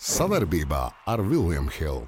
[0.00, 2.06] Savarbībā ar Vilniņu Hildu.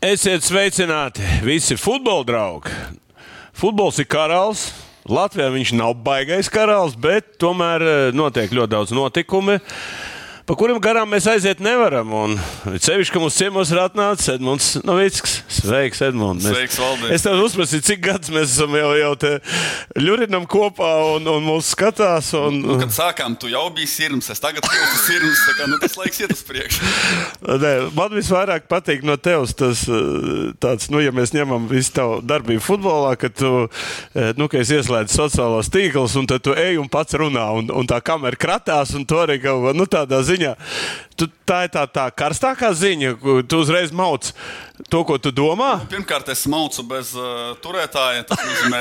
[0.00, 2.72] Esiet sveicināti visi futbola draugi.
[3.52, 4.62] Futbols ir karals.
[5.08, 9.58] Latvijā viņš nav baigais karalis, bet tomēr eh, notiek ļoti daudz notikumu
[10.48, 12.08] pa kuriem garām mēs aiziet nevaram.
[12.16, 15.42] Un cevišķi, ka mums ciemos ir atnācis Edmunds Novickis.
[15.52, 16.46] Sveiks, Edmunds!
[16.48, 17.10] Sveiks, Valdis!
[17.18, 19.32] Es tev uzprasīju, cik gadus mēs esam jau, jau te
[20.00, 20.88] ļurinam kopā
[21.18, 22.30] un, un mūs skatās.
[22.38, 22.62] Un...
[22.64, 25.42] Nu, kad sākām, tu jau biji sirds, es tagad esmu sirds.
[25.50, 26.88] Tā kā nu, tas laiks iet uz priekšu.
[27.98, 29.84] Man visvairāk patīk no tevis tas,
[30.62, 33.52] tāds, nu, ja mēs ņemam visu tavu darbību futbolā, ka tu,
[34.38, 37.88] nu, ka es ieslēdzu sociālos tīklus un tad tu ej un pats runā un, un
[37.88, 40.54] tā kamera kratās un to arī kaut kā, nu, tādā ziņā ziņā.
[41.18, 44.30] Tu, tā ir tā, tā karstākā ziņa, ko tu uzreiz mauc
[44.86, 45.72] to, ko tu domā.
[45.82, 48.22] Nu, pirmkārt, es maucu bez uh, turētāja.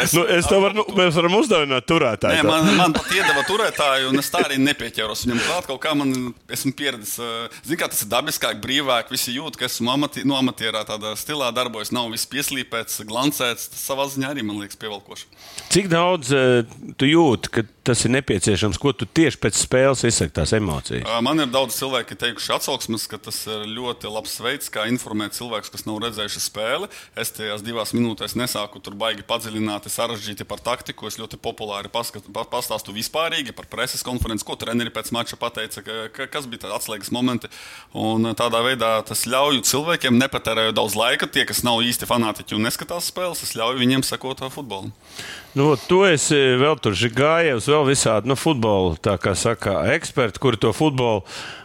[0.04, 2.38] Es, nu, varu, nu, mēs varam uzdāvināt turētāju.
[2.38, 5.70] Nē, man, man pat iedeva turētāju, un es tā arī nepieķeros viņam klāt.
[5.72, 6.14] Kaut kā man
[6.54, 7.16] esmu pieredzējis.
[7.18, 9.10] Uh, Zinu, kā tas ir dabiskāk, brīvāk.
[9.14, 11.94] Visi jūt, ka esmu amati, no amatierā tādā stilā darbojos.
[11.96, 13.72] Nav viss pieslīpēts, glancēts.
[13.74, 15.28] Tas savā ziņā arī man liekas pievelkoši.
[15.74, 16.62] Cik daudz uh,
[17.00, 18.78] tu jūti, ka tas ir nepieciešams?
[18.82, 21.08] Ko tu tieši pēc spēles izsaki tās emocijas?
[21.08, 24.86] Uh, man ir daudz cilvēku, kas teikuši atsauksmes, ka tas ir ļoti labs veids, kā
[24.92, 26.90] informēt cilvēkus, kas nav redzējuši spēli.
[27.20, 31.08] Es tajās divās minūtēs nesāku tur baigi padziļināti, sarežģīti par taktiku.
[31.08, 35.98] Es ļoti populāri paskat, pastāstu vispārīgi par preses konferenci, ko treneri pēc mača pateica, ka,
[36.14, 37.52] ka, kas bija tādi atslēgas momenti.
[37.98, 42.68] Un tādā veidā tas ļauj cilvēkiem, nepatērējot daudz laika, tie, kas nav īsti fanātiķi un
[42.68, 44.92] neskatās spēles, es ļauju viņiem sekot futbolam.
[45.58, 48.94] Nu, tu esi vēl tur gājējis, vēl visādi nu, futbola,
[49.34, 51.24] saka, eksperti, kuri to futbolu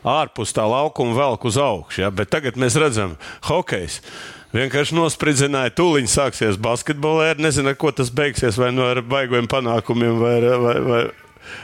[0.09, 2.07] ārpus tā laukuma velk uz augšu.
[2.07, 2.09] Ja?
[2.09, 3.19] Bet tagad mēs redzam,
[3.51, 4.01] hokejs.
[4.53, 7.35] Vienkārši nospridzināja, tūlīt sāksies basketbolā.
[7.41, 11.03] Nezinu, ar ko tas beigsies, vai nu ar baigiem panākumiem, vai, vai, vai,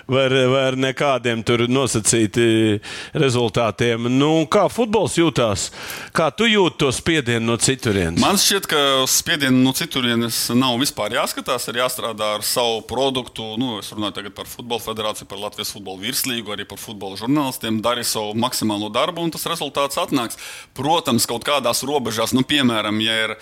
[0.09, 2.79] vai, vai ar nekādiem tur nosacīti
[3.19, 4.09] rezultātiem.
[4.13, 5.69] Nu, kā futbols jūtās?
[6.17, 8.21] Kā tu jūti to spiedienu no citurienes?
[8.23, 11.69] Man šķiet, ka spiedienu no citurienes nav vispār jāskatās.
[11.69, 13.55] Ir jāstrādā ar savu produktu.
[13.61, 17.83] Nu, es runāju tagad par Futbola federāciju, par Latvijas futbola virslīgu, arī par futbola žurnālistiem.
[17.85, 20.39] Dari savu maksimālo darbu, un tas rezultāts atnāks.
[20.79, 23.37] Protams, kaut kādās robežās, nu, piemēram, ja ir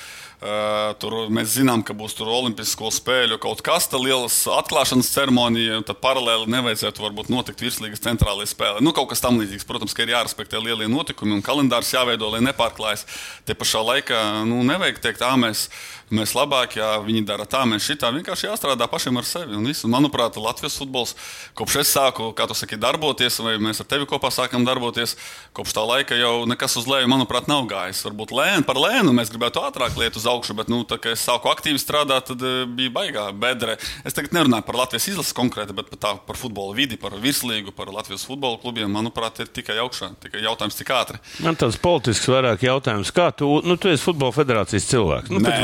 [1.00, 6.00] tur mēs zinām, ka būs Olimpisko spēļu kaut kas tāds liels atklāšanas ceremonija, un tad
[6.02, 8.84] paralēli nevajadzētu varbūt notikt virslīgas centrālajā spēlē.
[8.84, 9.64] Nu, kaut kas tam līdzīgs.
[9.66, 13.06] Protams, ka ir jārespektē lielie notikumi un kalendārs jāveido, lai nepārklājas.
[13.48, 15.70] Te pašā laikā nu, nevajag teikt, ah, mēs
[16.10, 18.12] mēs labāk, ja viņi dara tā, mēs šitā.
[18.14, 19.56] Vienkārši jāstrādā pašiem ar sevi.
[19.58, 19.88] Un visu.
[19.91, 21.14] Manuprāt, Latvijas futbols,
[21.58, 25.16] kopš es sāku, kā tu saki, darboties, vai mēs ar tevi kopā sākam darboties,
[25.56, 28.04] kopš tā laika jau nekas uz leju, manuprāt, nav gājis.
[28.06, 31.22] Varbūt lēni par lēnu mēs gribētu ātrāk lietu uz augšu, bet, nu, tā kā es
[31.25, 33.76] sāku aktīvi strādāt, tad uh, bija baigā bedre.
[34.06, 37.75] Es tagad nerunāju par Latvijas izlases konkrēti, bet par, tā, par futbola vidi, par virslīgu,
[37.76, 38.91] par Latvijas futbola klubiem.
[38.91, 40.10] Manuprāt, ir tikai augšā.
[40.22, 41.20] Tikai jautājums, cik ātri.
[41.44, 43.12] Man tāds politisks vairāk jautājums.
[43.14, 45.32] Kā tu, nu, tu esi futbola federācijas cilvēks?
[45.32, 45.54] Nu, Nē,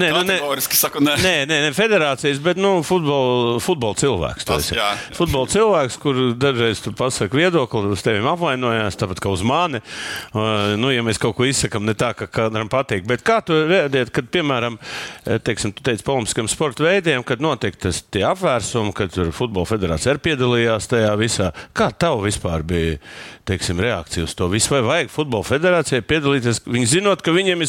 [0.00, 0.38] Nē, nu, nē,
[0.76, 1.16] saku, nē.
[1.20, 4.46] Nē, nē, nē, federācijas, bet nu, futbola, futbola cilvēks.
[4.48, 5.16] Tas, jā, jā.
[5.16, 9.82] Futbola cilvēks, kur dažreiz tu pasaki viedokli, uz tevi apvainojās, tāpat kā uz mani.
[10.30, 13.06] Uh, nu, ja mēs kaut ko izsakām ne tā, ka kādam patīk.
[13.10, 13.56] Bet kā tu
[13.90, 14.78] reaģēji, kad, piemēram,
[15.26, 20.22] eh, teiksim, tu teici poliskiem sporta veidiem, kad notiek tas apvērsumi, kad futbola federācija arī
[20.30, 21.52] piedalījās tajā visā.
[21.74, 22.98] Kā tev vispār bija
[23.44, 24.70] teiksim, reakcija uz to visu?
[24.70, 26.64] Vai vajag futbola federācijai piedalīties?
[26.66, 27.68] Viņi zinot, ka viņiem ir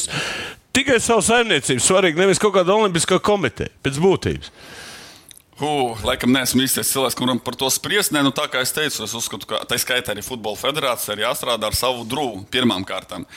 [0.74, 1.81] tikai savu saimniecību.
[1.81, 4.52] Svarīgi nevis kaut kāda olimpiskā komiteja pēc būtības.
[5.62, 8.14] Uh, laikam neesmu īstais cilvēks, kuram par to spriest.
[8.16, 11.26] Nē, nu, tā kā es teicu, es uzskatu, ka tā skaitā arī Futbola federācija ir
[11.28, 13.28] jāstrādā ar savu drūmu pirmām kārtām.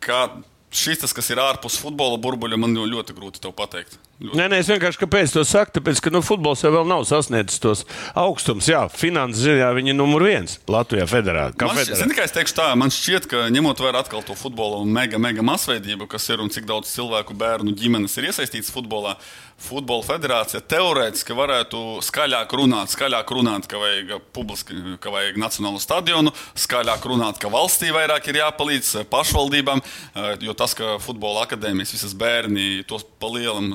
[0.00, 0.26] Kā
[0.70, 3.98] šis, tas, kas ir ārpus futbola burbuļa, man ļoti grūti pateikt.
[4.20, 7.86] Nē, nē, es vienkārši kāpēc to saku, tāpēc, ka nu, futbols jau nav sasniedzis tos
[8.12, 8.68] augstums.
[8.68, 11.70] Jā, finanses ziņā viņi ir numur viens Latvijā federācijā.
[11.70, 15.16] Man, šķiet, kā es teikšu tā, man šķiet, ka ņemot vērā atkal to futbola mega,
[15.16, 19.16] mega masveidību, kas ir un cik daudz cilvēku, bērnu ģimenes ir iesaistīts futbolā,
[19.60, 26.32] Futbola federācija teorētiski varētu skaļāk runāt, skaļāk runāt, ka vajag publiski, ka vajag nacionālu stadionu,
[26.56, 32.16] skaļāk runāt, ka valstī vairāk ir jāpalīdz pašvaldībām, eh, jo tas, ka futbola akadēmijas visas
[32.16, 33.74] bērni tos palielam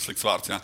[0.00, 0.50] slikts vārds.
[0.52, 0.58] Jā.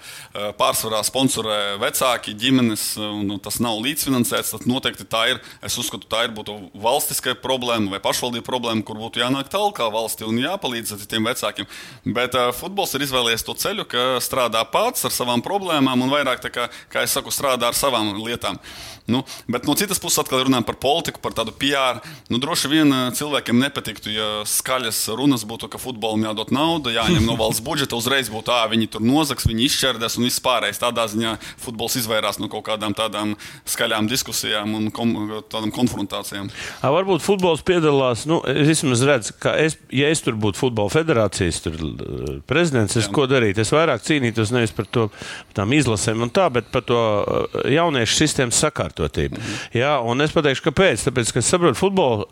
[0.59, 4.55] Pārsvarā sponsorē vecāki, ģimenes, un tas nav līdzfinansēts.
[4.55, 5.41] Tad noteikti tā ir.
[5.67, 9.89] Es uzskatu, tā ir būtu valstiskai problēma vai pašvaldību problēma, kur būtu jānāk tālāk kā
[9.93, 11.69] valsti un jāpalīdz tiem vecākiem.
[12.17, 16.47] Bet uh, futbols ir izvēlējies to ceļu, ka strādā pats ar savām problēmām un vairāk,
[16.51, 18.59] kā, kā es saku, strādā ar savām lietām.
[19.11, 21.99] Nu, bet no citas puses, atkal runājot par politiku, par tādu PR,
[22.31, 27.35] nu, droši vien cilvēkiem nepatiktu, ja skaļas runas būtu, ka futbolam jādod nauda, jāņem no
[27.41, 30.81] valsts budžeta, uzreiz būtu tā, viņi tur no nozags, viņi izšķērdēs un viss pārējais.
[30.81, 33.37] Tādā ziņā futbols izvairās no kaut kādām tādām
[33.69, 35.15] skaļām diskusijām un kom,
[35.53, 36.51] tādām konfrontācijām.
[36.81, 40.93] A, varbūt futbols piedalās, nu, es vismaz redzu, ka es, ja es tur būtu futbola
[40.93, 41.79] federācijas tur,
[42.51, 43.15] prezidents, es Jā.
[43.15, 43.63] ko darītu?
[43.65, 45.09] Es vairāk cīnītos nevis par to
[45.57, 47.01] tām izlasēm un tā, bet par to
[47.71, 49.39] jauniešu sistēmas sakārtotību.
[49.39, 49.63] Mhm.
[49.81, 51.09] Jā, un es pateikšu, kāpēc.
[51.09, 52.29] Tāpēc, ka es saprotu, futbola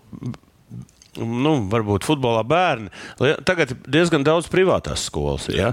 [1.18, 2.92] nu, varbūt futbolā bērni.
[3.46, 5.72] Tagad ir diezgan daudz privātās skolas, ja,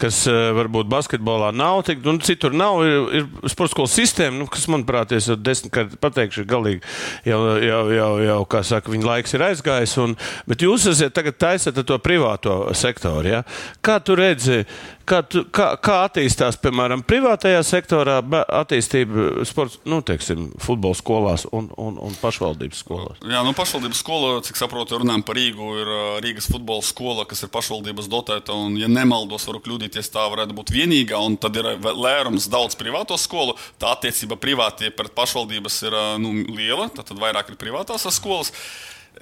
[0.00, 2.82] kas eh, varbūt basketbolā nav tik, nu, citur nav.
[2.84, 6.82] Ir, ir sporta skolas sistēma, nu, kas, manuprāt, es jau desmitkārt pateikšu, ir galīgi
[7.28, 9.96] jau, jau, jau, jau kā saka, viņa laiks ir aizgājis.
[10.04, 10.16] Un,
[10.50, 13.36] bet jūs esat tagad taisat to privāto sektoru.
[13.36, 13.42] Ja.
[13.84, 14.62] Kā tu redzi,
[15.08, 18.18] kā, tu, kā, kā attīstās, piemēram, privātajā sektorā
[18.62, 23.20] attīstība sports, nu, teiksim, futbola skolās un, un, un pašvaldības skolās?
[23.24, 25.92] Jā, nu, pašvaldības skola, cik saprotu, runājam par Rīgu, ir
[26.24, 28.56] Rīgas futbola skola, kas ir pašvaldības dotēta.
[28.56, 31.20] Un, ja nemaldos, varu kļūdīties, tā varētu būt vienīgā.
[31.20, 33.56] Un tad ir lērums daudz privāto skolu.
[33.80, 36.90] Tā attiecība privātie pret pašvaldības ir nu, liela.
[36.94, 38.52] Tad vairāk ir privātās skolas.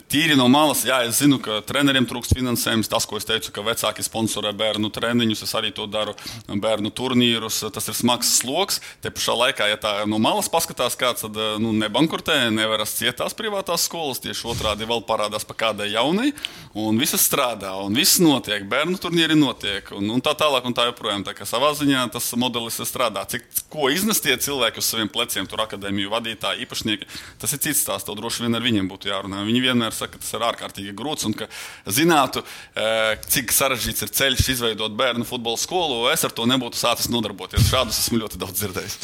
[0.09, 2.89] Tīri no malas, jā, es zinu, ka treneriem trūkst finansējums.
[2.89, 6.15] Tas, ko es teicu, ka vecāki sponsorē bērnu treniņus, es arī to daru,
[6.49, 7.59] bērnu turnīrus.
[7.73, 8.81] Tas ir smags sloks.
[9.05, 13.85] Te pašā laikā, ja tā no malas paskatās, kāds tad nu, nebankrotē, nevaras cietās privātās
[13.89, 14.23] skolas.
[14.25, 16.31] Tieši otrādi vēl parādās pa kādai jaunai,
[16.73, 18.65] un viss strādā, un viss notiek.
[18.69, 21.27] Bērnu turnīri notiek, un, un tā tālāk, un tā joprojām.
[21.29, 23.27] Tā kā savā ziņā tas modelis strādā.
[23.29, 27.13] Cik, ko iznes tie cilvēki uz saviem pleciem, tur akadēmiju vadītāji, īpašnieki,
[27.45, 28.09] tas ir cits stāsts.
[28.09, 29.45] Tev droši vien ar viņiem būtu jārunā.
[29.47, 31.49] Viņi vien vienmēr saka, ka tas ir ārkārtīgi grūts un ka
[31.91, 32.43] zinātu,
[32.75, 36.07] e, cik sarežģīts ir ceļš izveidot bērnu futbola skolu.
[36.13, 37.71] Es ar to nebūtu sācis nodarboties.
[37.71, 38.99] Šādus esmu ļoti daudz dzirdējis.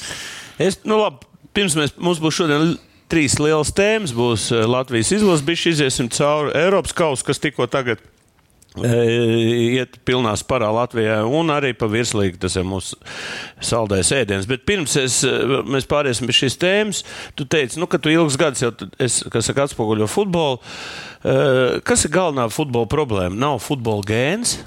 [0.59, 1.27] Es, nu labi,
[1.57, 2.77] pirms mēs, mums būs šodien
[3.11, 4.15] trīs lielas tēmas.
[4.17, 8.18] Būs e, Latvijas izlase, bija iziesim cauri Eiropas kausu, kas tikko tagad ir
[8.85, 12.99] iet pilnā sparā Latvijā, un arī pa virslīgi tas ir mūsu
[13.65, 14.49] saldējs ēdiens.
[14.51, 15.21] Bet pirms es,
[15.69, 17.03] mēs pāriesim pie šīs tēmas,
[17.39, 18.73] tu teici, nu, ka tu ilgus gadus jau,
[19.03, 20.63] es, kas saka, atspoguļo futbolu.
[21.89, 23.35] Kas ir galvenā futbola problēma?
[23.39, 24.59] Nav futbola gēns.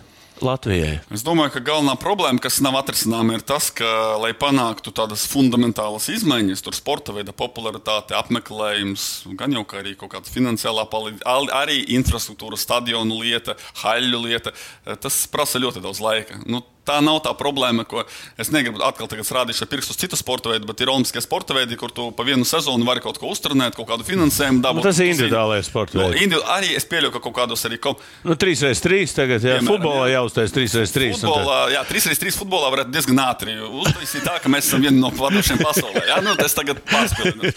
[0.45, 0.99] Latvijai?
[1.13, 3.87] Es domāju, ka galvenā problēma, kas nav atrisināma, ir tas, ka,
[4.21, 9.07] lai panāktu tādas fundamentālas izmaiņas, tur sporta veida popularitāte, apmeklējums,
[9.39, 14.55] gan jau arī kaut kāda finansiālā palīdzība, arī infrastruktūra, stadionu lieta, haļu lieta,
[15.01, 16.41] tas prasa ļoti daudz laika.
[16.45, 18.01] Nu, Tā nav tā problēma, ko
[18.41, 21.77] es negribu atkal rādīt ar pirkstu uz citu sporta veidu, bet ir olimpiskie sporta veidi,
[21.77, 24.81] kur tu pa vienu sezonu vari kaut ko uzturnēt, kaut kādu finansējumu dabūt.
[24.81, 26.15] Nu, tas ir individuālais sporta veids.
[26.15, 27.77] No, individu, arī es pieļauju, ka kaut kādos arī.
[27.83, 27.99] Kom...
[28.25, 30.15] Nu, 3x3 tagad, jā, Piemēram, futbolā jā.
[30.17, 31.11] jāuztais 3x3.
[31.19, 35.61] Futbolā, jā, 3x3 futbolā varētu diezgan ātri uztaisīt tā, ka mēs esam vieni no vadošiem
[35.61, 36.05] pasaulē.
[36.09, 37.53] Jā, nu, tas tagad pārspēlinu.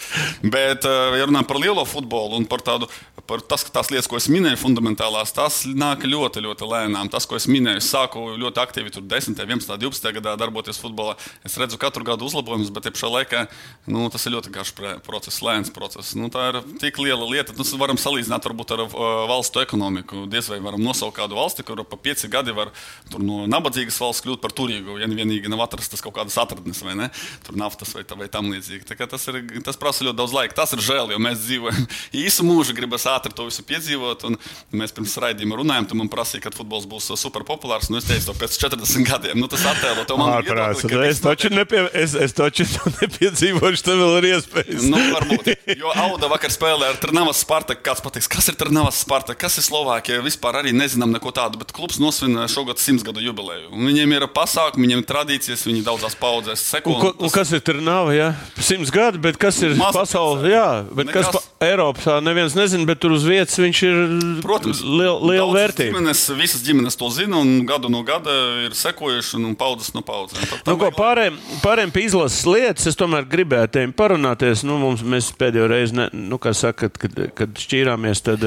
[0.55, 2.91] Bet, eh, ja runājam par lielo futbolu un par tādu,
[3.25, 7.09] par tas, tās lietas, ko es minēju, fundamentālās, tas nāk ļoti, ļoti lēnām.
[7.13, 11.15] Tas, ko es minēju, sāku ļoti aktīvi tur 10, 11, 12 gadā darboties futbolā.
[11.47, 13.45] Es redzu katru gadu uzlabojumus, bet pašā laikā
[13.91, 14.73] nu, tas ir ļoti garš
[15.07, 16.15] process, lēns process.
[16.19, 17.55] Nu, tā ir tik liela lieta.
[17.57, 18.95] Mēs varam salīdzināt varbūt ar uh,
[19.31, 20.25] valstu ekonomiku.
[20.31, 22.73] Diez vai varam nosaukt kādu valsti, kur pa pieci gadi var
[23.19, 27.11] no nabadzīgas valsts kļūt par turīgu, ja vienīgi nav atrastas kaut kādas atradnes vai ne,
[27.47, 28.87] tur naftas vai, tā, vai tam līdzīgi.
[29.05, 30.59] Tas, ir, tas prasa ļoti daudz laika.
[30.63, 31.89] Tas ir žēl, jo mēs dzīvojam
[32.25, 34.27] īsu mūžu, gribas ātri to visu piedzīvot.
[34.75, 37.91] Mēs pirms raidījuma runājām, tu man prasīji, kad futbols būs super populārs.
[37.93, 41.85] Nu, es teicu, pēc 40 gadiem nu, tas attēlo to viedokli, ka es taču, nepie,
[41.97, 42.67] es, es taču
[43.01, 44.87] nepiedzīvošu, tev vēl ir iespējas.
[44.91, 45.53] nu, varbūt.
[45.79, 47.83] Jo Auda vakar spēlēja ar Trnavas Spartaku.
[47.85, 50.23] Kāds pateiks, kas ir Trnavas Spartaka, kas ir Slovākija?
[50.25, 53.71] Vispār arī nezinām neko tādu, bet klubs nosvin šogad simts gadu jubileju.
[53.75, 56.95] Un viņiem ir pasākumi, viņiem ir tradīcijas, viņi daudzās paudzēs seko.
[56.95, 58.15] Un, ko, un kas ir Trnava?
[58.17, 58.31] Ja?
[58.61, 60.53] Simts gadi, bet kas ir pasaulē?
[60.53, 61.31] Jā, bet Nekas...
[61.31, 64.01] kas pa Eiropā neviens nezina, bet tur uz vietas viņš ir
[64.45, 65.93] Protams, liela liel vērtība.
[65.93, 68.35] Ģimenes, visas ģimenes to zina un gadu no gada
[68.67, 70.63] ir sekojuši un, paudzes no paudzēm.
[70.67, 74.65] Nu, ko, pārējiem, pārējiem pie izlases lietas, es tomēr gribētu tiem parunāties.
[74.67, 78.45] Nu, mums, mēs pēdējo reizi, ne, nu, saka, kad, kad šķīrāmies, tad,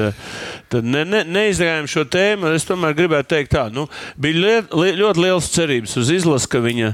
[0.72, 2.52] tad ne, ne, neizgājām šo tēmu.
[2.56, 3.88] Es tomēr gribētu teikt, tā, nu,
[4.20, 6.92] bija liet, li, ļoti liels cerības uz izlasi, ka viņa,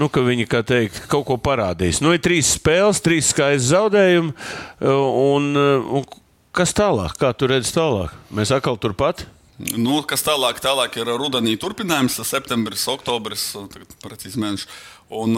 [0.00, 2.02] nu, ka viņa kā teikt, kaut ko parādīs.
[2.04, 4.34] Nu, ir trīs spēles, trīs skaisti zaudējumi.
[4.84, 6.08] Un, un,
[6.56, 7.16] kas tālāk?
[7.20, 8.14] Kā tu redzi tālāk?
[8.34, 9.26] Mēs atkal turpat?
[9.60, 13.50] Nu, kas tālāk, tālāk ir rudenī turpinājums, septembris, oktobris,
[14.00, 14.68] precīzi mēneši.
[15.20, 15.36] Un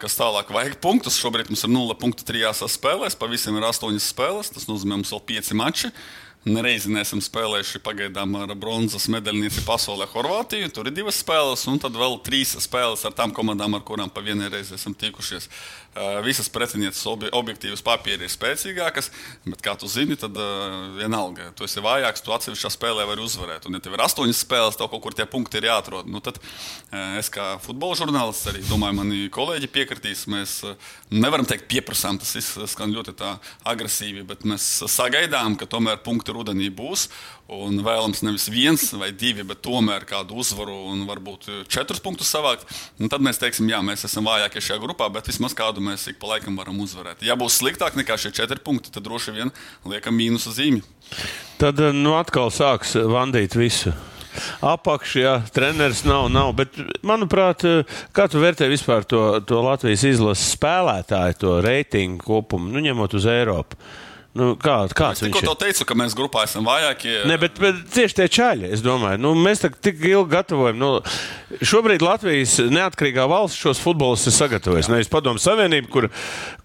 [0.00, 1.18] kas tālāk, vajag punktus.
[1.20, 4.52] Šobrīd mums ir 0,3 spēlēs, pa visiem ir 8 spēles.
[4.54, 5.92] Tas nozīmē, mums vēl 5 mači.
[6.48, 10.70] nereizi neesam spēlējuši pagaidām ar bronzas medaļnieci pasaulē Horvātiju.
[10.72, 14.22] Tur ir divas spēles, un tad vēl trīs spēles ar tām komandām, ar kurām pa
[14.24, 15.50] vienai reizi esam tikušies.
[15.98, 19.08] Uh, visas pretinieces ob objektīvas papīri ir spēcīgākas,
[19.48, 23.66] bet, kā tu zini, tad uh, vienalga, tu esi vājāks, tu atsevišķā spēlē vari uzvarēt.
[23.66, 26.06] Un, ja tev ir astoņas spēles, tev kaut kur tie punkti ir jāatrod.
[26.06, 30.26] Nu, tad uh, es kā futbola žurnālists arī domāju, mani kolēģi piekritīs.
[30.30, 30.60] Mēs
[31.10, 32.36] nevaram teikt, pieprasām, tas
[32.70, 33.16] skan ļoti
[33.66, 37.08] agresīvi, bet mēs sagaidām, ka tomēr punkti rudenī būs.
[37.48, 42.68] Un vēlams nevis viens vai divi, bet tomēr kādu uzvaru un varbūt četrus punktus savākt.
[43.00, 46.18] Un tad mēs teiksim, jā, mēs esam vājākie šajā grupā, bet vismaz kādu mēs ik
[46.20, 47.24] pa laikam varam uzvarēt.
[47.24, 49.52] Ja būs sliktāk nekā šie četri punkti, tad droši vien
[49.88, 50.84] liekam mīnusu zīmi.
[51.56, 53.94] Tad nu, atkal sāks vandīt visu
[54.60, 56.52] apakšā, treneris nav, nav.
[56.58, 56.76] Bet,
[57.06, 57.64] manuprāt,
[58.12, 63.28] kā tu vērtē vispār to, to Latvijas izlases spēlētāju, to reitingu kopumu, nu, ņemot uz
[63.32, 63.80] Eiropu?
[64.36, 67.14] Nu, kā, kāds es tikko teicu, ka mēs grupā esam vājākie.
[67.26, 70.76] Ne, bet, bet tieši tie čaļi, es domāju, nu, mēs tik ilgi gatavojam.
[70.78, 70.90] Nu,
[71.64, 74.92] šobrīd Latvijas neatkarīgā valsts šos futbolus ir sagatavojusi.
[74.92, 76.08] Nevis Padomu Savienība, kur,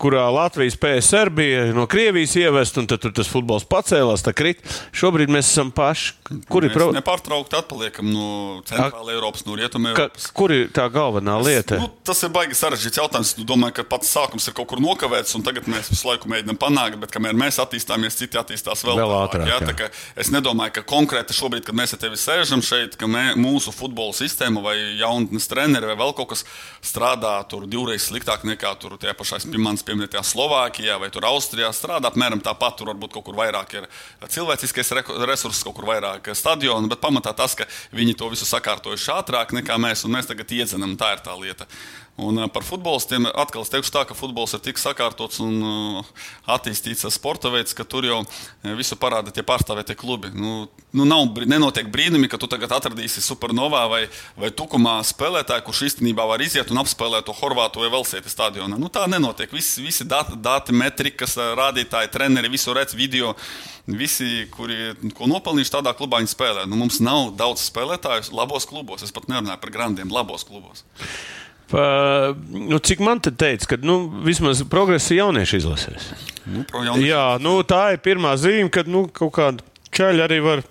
[0.02, 4.62] kurā Latvijas PSR bija no Krievijas ievest, un tad tur tas futbols pacēlās, tā krit.
[4.94, 6.14] Šobrīd mēs esam paši.
[6.52, 7.00] Kur ir problēma?
[7.00, 8.28] Nepārtraukti atpaliekam no
[8.68, 9.58] centrāla Eiropas, no.
[9.98, 11.80] Ka, kur ir tā galvenā lieta?
[11.80, 13.34] Es, nu, tas ir baigi sarežģīts jautājums.
[13.40, 16.60] Es domāju, ka pats sākums ir kaut kur nokavēts, un tagad mēs visu laiku mēģinām
[16.62, 19.50] panākt, bet kamēr mēs attīstāmies, citi attīstās vēl, vēl ātrāk.
[19.50, 19.90] Jā, jā.
[20.20, 24.16] Es nedomāju, ka konkrēti šobrīd, kad mēs ar tevi sēžam šeit, ka mē, mūsu futbola
[24.18, 26.46] sistēma vai jaunatnes treneri vai vēl kaut kas
[26.84, 31.72] strādā tur divreiz sliktāk nekā tur tie pašā manas pieminētajā Slovākijā vai Austrijā.
[31.76, 33.90] Strādā apmēram tāpat, tur varbūt kaut kur vairāk ir
[34.28, 34.94] cilvēciskais
[35.28, 39.80] resurss, kaut kur vairāk stadionu, bet pamatā tas, ka viņi to visu sakārtojuši ātrāk nekā
[39.82, 40.98] mēs, un mēs tagad iedzenam.
[41.00, 41.68] Tā ir tā lieta.
[42.16, 46.12] Un par futbolistiem atkal es teikšu tā, ka futbols ir tik sakārtots un uh,
[46.54, 48.20] attīstīts sporta veids, ka tur jau
[48.78, 50.30] visu parāda tie pārstāvētie klubi.
[50.38, 54.04] Nu, nu nav, nenotiek brīnumi, ka tu tagad atradīsi supernovā vai,
[54.38, 58.78] vai tukumā spēlētāju, kurš īstenībā var iziet un apspēlēt to Horvātu vai Velsēti stadionā.
[58.78, 59.50] Nu, tā nenotiek.
[59.50, 63.34] Visi, visi dati, dati, metrikas, rādītāji, treneri, visu redz video.
[63.90, 66.70] Visi, kuri nopelnījuši tādā klubā, viņi spēlē.
[66.70, 69.02] Nu, mums nav daudz spēlētāju labos klubos.
[69.02, 70.86] Es pat nerunāju par grandiem, labos klubos.
[71.72, 71.84] Pa,
[72.52, 76.10] nu, cik man te teica, ka nu, vismaz progresa jaunieši izlasēs.
[76.44, 76.66] Nu,
[77.00, 79.64] Jā, nu, tā ir pirmā zīme, kad nu, kaut kāda
[79.96, 80.64] čaļa arī var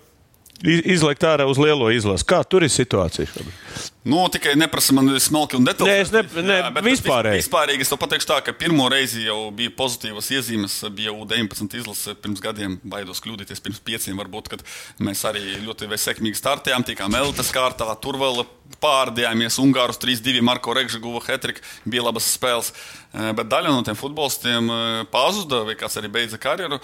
[0.63, 2.27] izlikt ārā uz lielo izlasi.
[2.29, 3.92] Kā tur ir situācija šobrīd?
[4.02, 6.11] Nu, tikai neprasa man smalki un detalizēti.
[6.11, 7.42] Nē, es ne, ne, jā, vispārēji.
[7.44, 12.16] Vispārīgi es to pateikšu tā, ka pirmo reizi jau bija pozitīvas iezīmes, bija U19 izlase
[12.18, 14.66] pirms gadiem, baidos kļūdīties pirms pieciem, varbūt, kad
[14.99, 18.42] mēs arī ļoti sekmīgi startējām, tikām Eltas kārtā, tur vēl
[18.82, 22.73] pārdījāmies Ungārus 3-2, Marko Regža guva hetriku, bija labas spēles.
[23.12, 26.78] Eh, bet daļa no tiem futbolistiem eh, pazuda, vai kāds arī beidza karjeru.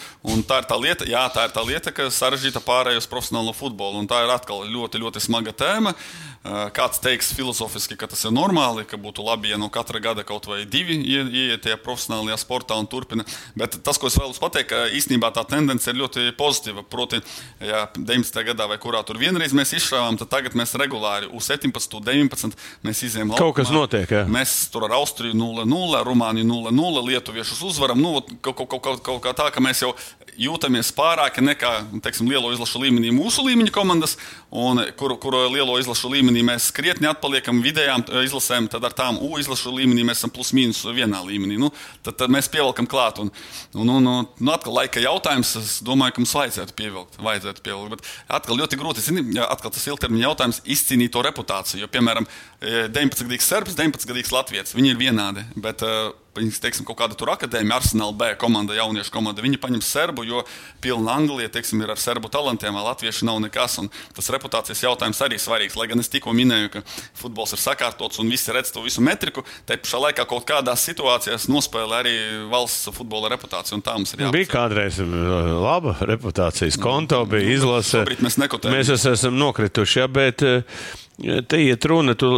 [0.49, 4.03] Tā ir tā lieta, jā, tā ir tā lieta, ka sarežģīta pārējai uz profesionālo futbolu.
[4.03, 5.95] Un tā ir atkal ļoti, ļoti smaga tēma.
[5.95, 10.25] Eh, kāds teiks filozofiski, ka tas ir normāli, ka būtu labi, ja no katra gada
[10.29, 13.25] kaut vai divi ieiet tajā profesionālajā sportā un turpina.
[13.59, 16.85] Bet tas, ko es vēlos pateikt, ka īstenībā tā tendence ir ļoti pozitīva.
[16.89, 17.21] Proti,
[17.65, 18.43] ja 19.
[18.51, 23.33] gadā vai kurā tur vienreiz mēs izšāvām, tad tagad mēs regulāri U17, U19 mēs izējām
[23.33, 23.43] laukumā.
[23.47, 24.25] Kaut kas notiek, jā.
[24.29, 28.01] Mēs tur ar Austriju 0-0, Rumāniju 0-0, Lietuviešus uzvaram.
[28.03, 29.95] Nu, kaut, kaut, kaut, kaut, kaut kā tā, ka mēs jau
[30.39, 31.73] jūtamies pārāki nekā
[32.05, 34.17] teiksim, lielo izlašu līmenī mūsu līmeņa komandas,
[34.55, 39.19] un kur, kur lielo izlašu līmenī mēs krietni atpaliekam vidējām eh, izlasēm, tad ar tām
[39.25, 41.59] U izlašu līmenī mēs esam plus mīnus vienā līmenī.
[41.61, 41.73] Nu,
[42.07, 43.19] tad, tad mēs pievelkam klāt.
[43.23, 43.33] Un,
[43.75, 47.19] un, un, un, nu, atkal laika jautājums, es domāju, ka mums vajadzētu pievilkt.
[47.25, 48.07] Vajadzētu pievilkt bet
[48.39, 51.83] atkal ļoti grūti, zini, atkal tas ilgtermiņa jautājums izcīnīt to reputāciju.
[51.83, 52.29] Jo, piemēram,
[52.63, 55.45] 19-gadīgs eh, serbs, 19-gadīgs latviečs, viņi ir vienādi.
[55.59, 56.15] Bet, uh,
[56.63, 59.45] teiksim, kaut kāda tur akadēmija, Arsenal B komanda, jauniešu komanda.
[59.45, 60.43] Viņi paņem serbu, jo
[60.85, 63.79] pilna Anglija, teiksim, ir ar serbu talantiem, vēl latvieši nav nekas.
[64.17, 65.77] Tas reputācijas jautājums arī svarīgs.
[65.79, 66.85] Lai gan es tikko minēju, ka
[67.19, 71.49] futbols ir sakārtots un visi redz to visu metriku, te pašā laikā kaut kādās situācijās
[71.53, 72.15] nospēlē arī
[72.51, 73.81] valsts futbola reputāciju.
[73.85, 74.39] Tā mums ir jābūt.
[74.39, 78.05] Bija kādreiz uh, laba reputācijas konto, bija izlase.
[78.09, 80.81] Mēs, mēs esam nokrituši, ja, bet uh,
[81.19, 82.29] Te iet runa, tu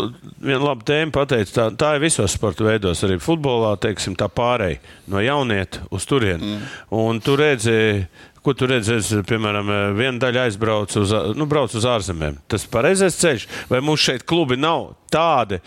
[0.41, 1.53] vienu labu tēmu pateici.
[1.53, 4.81] Tā, tā ir visos sporta veidos, arī futbolā, teiksim, tā pārēja
[5.13, 6.55] no jaunieta uz turieni.
[6.55, 6.71] Mm.
[6.97, 7.75] Un tu redzi,
[8.41, 9.69] Ko tu redzi, es, piemēram,
[9.99, 12.41] viena daļa aizbrauc uz, nu, uz ārzemēm.
[12.49, 15.59] Tas ir pareizais ceļš, vai mums šeit klubi nav tādi,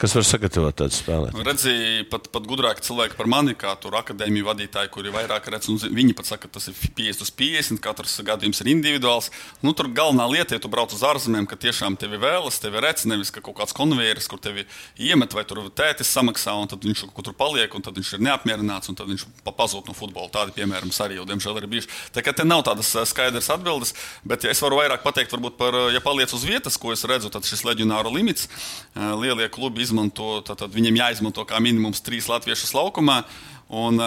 [0.00, 1.32] kas var sagatavot tādu spēli?
[1.46, 5.80] Redzēju, pat, pat gudrāki cilvēki par mani, kā tur akadēmiju vadītāji, kuri vairāk redz, un
[5.80, 9.30] viņi pat saka, ka tas ir 50 uz 50, katrs gadījums ir individuāls.
[9.64, 13.06] Nu, tur galvenā lieta, ja tu brauc uz ārzemēm, ka tiešām tevi vēlas, tevi redz,
[13.08, 14.66] nevis ka kaut kāds konvejeris, kur tevi
[15.00, 18.24] iemet, vai tur tētis samaksā, un tad viņš kaut kur paliek, un tad viņš ir
[18.28, 20.30] neapmierināts, un tad viņš pazūd no futbola.
[20.32, 21.92] Tādi piemēram arī jau, diemžēl, ir bijuši.
[22.20, 23.94] Tā kā te nav tādas skaidras atbildes,
[24.28, 27.48] bet ja es varu vairāk pateikt par, ja paliec uz vietas, ko es redzu, tad
[27.48, 28.44] šis leģionāru limits
[28.92, 33.22] lielie klubi izmanto, tad, viņiem jāizmanto kā minimums trīs latviešus laukumā.
[33.70, 34.02] Un,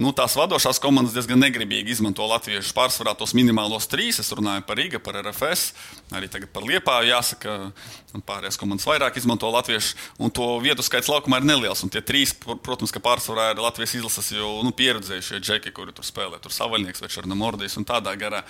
[0.00, 4.20] nu, tās vadošās komandas diezgan negribīgi izmanto latviešu pārsvarā tos minimālos trīs.
[4.22, 5.72] Es runāju par Riga, par RFS,
[6.16, 7.10] arī par Liepāju.
[7.10, 7.56] Jāsaka,
[8.26, 11.82] pārējās komandas vairāk izmanto latviešu, un to vietu skaits laukumā ir neliels.
[11.84, 16.06] Un tie trīs, protams, ka pārsvarā ir Latvijas izlases jau nu, pieredzējušie džeki, kuri tur
[16.06, 16.40] spēlē.
[16.42, 18.42] Tur Savaļnieks, Večerna Mordijas un tādā garā.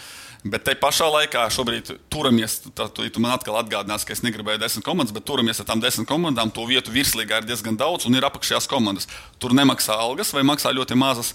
[0.46, 4.62] Bet te pašā laikā šobrīd turamies, tā, tu, tu man atkal atgādinās, ka es negribēju
[4.62, 6.52] desmit komandas, bet turamies ar tām desmit komandām.
[6.54, 9.10] To vietu virslīgā ir diezgan daudz, un ir apakšējās komandas.
[9.42, 11.34] Tur nemaksā algas vai maksā ļoti mazas.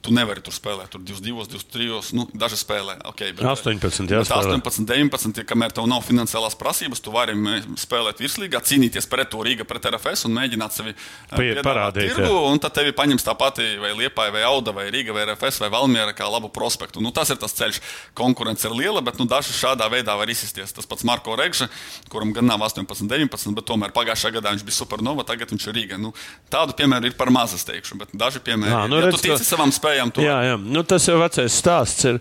[0.00, 2.94] Tu nevari tur spēlēt, tur 22, 23, nu, daži spēlē.
[3.10, 7.34] Okay, bet, 18, jā, bet 18, 19, kamēr tev nav finansiālās prasības, tu vari
[7.76, 10.94] spēlēt virslīgā, cīnīties pret to Rīgā, pret RFS un mēģināt sevi
[11.34, 12.14] Pie, parādīt.
[12.14, 15.60] Tirgu, un tad tevi paņems tā pati vai Liepāja, vai Auda, vai Rīga, vai RFS,
[15.60, 17.04] vai Valmiera kā labu prospektu.
[17.04, 17.82] Nu, tas ir tas ceļš.
[18.16, 20.72] Konkurence ir liela, bet nu, daži šādā veidā var izsisties.
[20.72, 21.68] Tas pats Marko Regža,
[22.08, 25.76] kuram gan nav 18, 19, bet tomēr pagājušā gadā viņš bija supernova, tagad viņš ir
[25.76, 26.00] Rīga.
[26.00, 26.16] Nu,
[26.48, 28.72] tādu piemēru ir par maz, es teikšu, bet daži piemēri.
[28.72, 30.24] Jā, nu, ja redz, tu tici savam spējām spējām to.
[30.24, 30.58] Jā, jā.
[30.60, 32.20] Nu, tas jau vecais stāsts ir.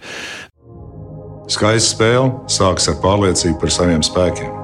[1.49, 4.55] Skaista spēle sākas ar pārliecību par saviem spēkiem.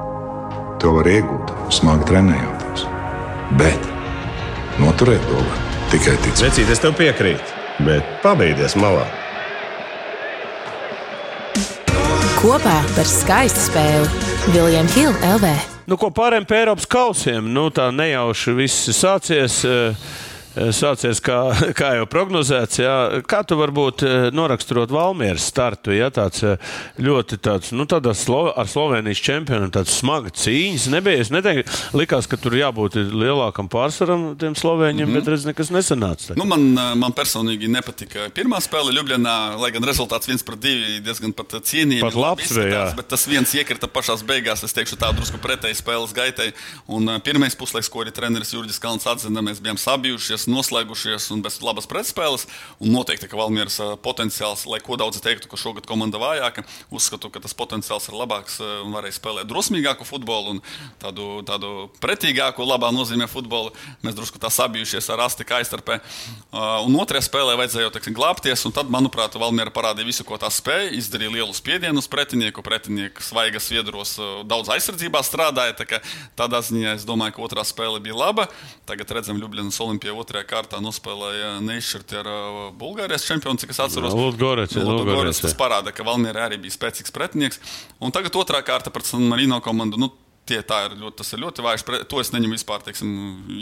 [0.82, 2.86] To var iegūt, smagi trenējoties.
[3.58, 3.88] Bet
[4.82, 5.62] noturēt to var
[5.94, 6.50] tikai ticēt.
[6.50, 7.56] Vecīt, es tev piekrītu,
[7.88, 9.06] bet pabeigties malā.
[12.42, 15.56] Kopā par skaistu spēli Viljams Hilde LV.
[15.90, 17.50] Nu, ko pārējiem pie Eiropas kausiem?
[17.54, 19.62] Nu, tā nejauši viss sācies.
[19.66, 19.98] Uh,
[20.56, 21.40] sācies kā,
[21.80, 22.80] kā jau prognozēts.
[22.80, 22.96] Jā.
[23.28, 25.94] Kā tu varbūt eh, noraksturot Valmieras startu?
[25.96, 26.56] Ja, tāds eh,
[27.02, 30.88] ļoti tāds, nu, Slo ar Slovenijas čempionu, tāds smaga cīņas.
[30.94, 35.20] Nebija, es neteiktu, likās, ka tur jābūt lielākam pārsvaram tiem slovēņiem, mm -hmm.
[35.20, 36.38] bet redz, nekas nesanāca.
[36.40, 36.64] Nu, man,
[37.00, 42.06] man personīgi nepatika pirmā spēle Ljubljanā, lai gan rezultāts viens pret divi diezgan pat cienījams.
[42.06, 42.86] Pat labs bija.
[42.96, 46.52] Bet tas viens iekrita pašās beigās, es teikšu, tā drusku pretēji spēles gaitai.
[46.88, 51.42] Un pirmais puslaiks, ko arī treneris Jurģis Kalns atzina, mēs bijām sabijušies spēles noslēgušies un
[51.42, 52.46] bez labas pretspēles.
[52.80, 57.40] Un noteikti, ka Valmieras potenciāls, lai ko daudz teiktu, ka šogad komanda vājāka, uzskatu, ka
[57.40, 60.62] tas potenciāls ir labāks un varēja spēlēt drosmīgāku futbolu un
[61.02, 63.74] tādu, tādu pretīgāku, labā nozīmē futbolu.
[64.04, 66.00] Mēs drusku tā sabijušies ar asti aizstarpē.
[66.86, 70.50] Un otrajā spēlē vajadzēja jau teiksim, glābties, un tad, manuprāt, Valmiera parādīja visu, ko tā
[70.52, 70.92] spēja.
[70.96, 74.16] Izdarīja lielu spiedienu uz pretinieku, pretinieku svaigas viedros
[74.48, 75.76] daudz aizsardzībā strādāja.
[75.80, 76.02] Tā
[76.36, 78.48] tādā ziņā es domāju, ka otrā spēle bija laba.
[78.90, 84.16] Tagad redzam, Ljubljanas Olimpija otrajā kārtā nospēlēja nešķirti ar uh, Bulgārijas čempionu, cik es atceros.
[84.18, 87.62] Lūdzu, tas parāda, ka Valmiera arī bija spēcīgs pretinieks.
[88.04, 90.02] Un tagad otrā kārta pret San Marino komandu.
[90.02, 90.12] Nu,
[90.46, 91.84] Tie, ir ļoti, tas ir ļoti vājš.
[92.06, 93.10] To es neņemu vispār, teiksim,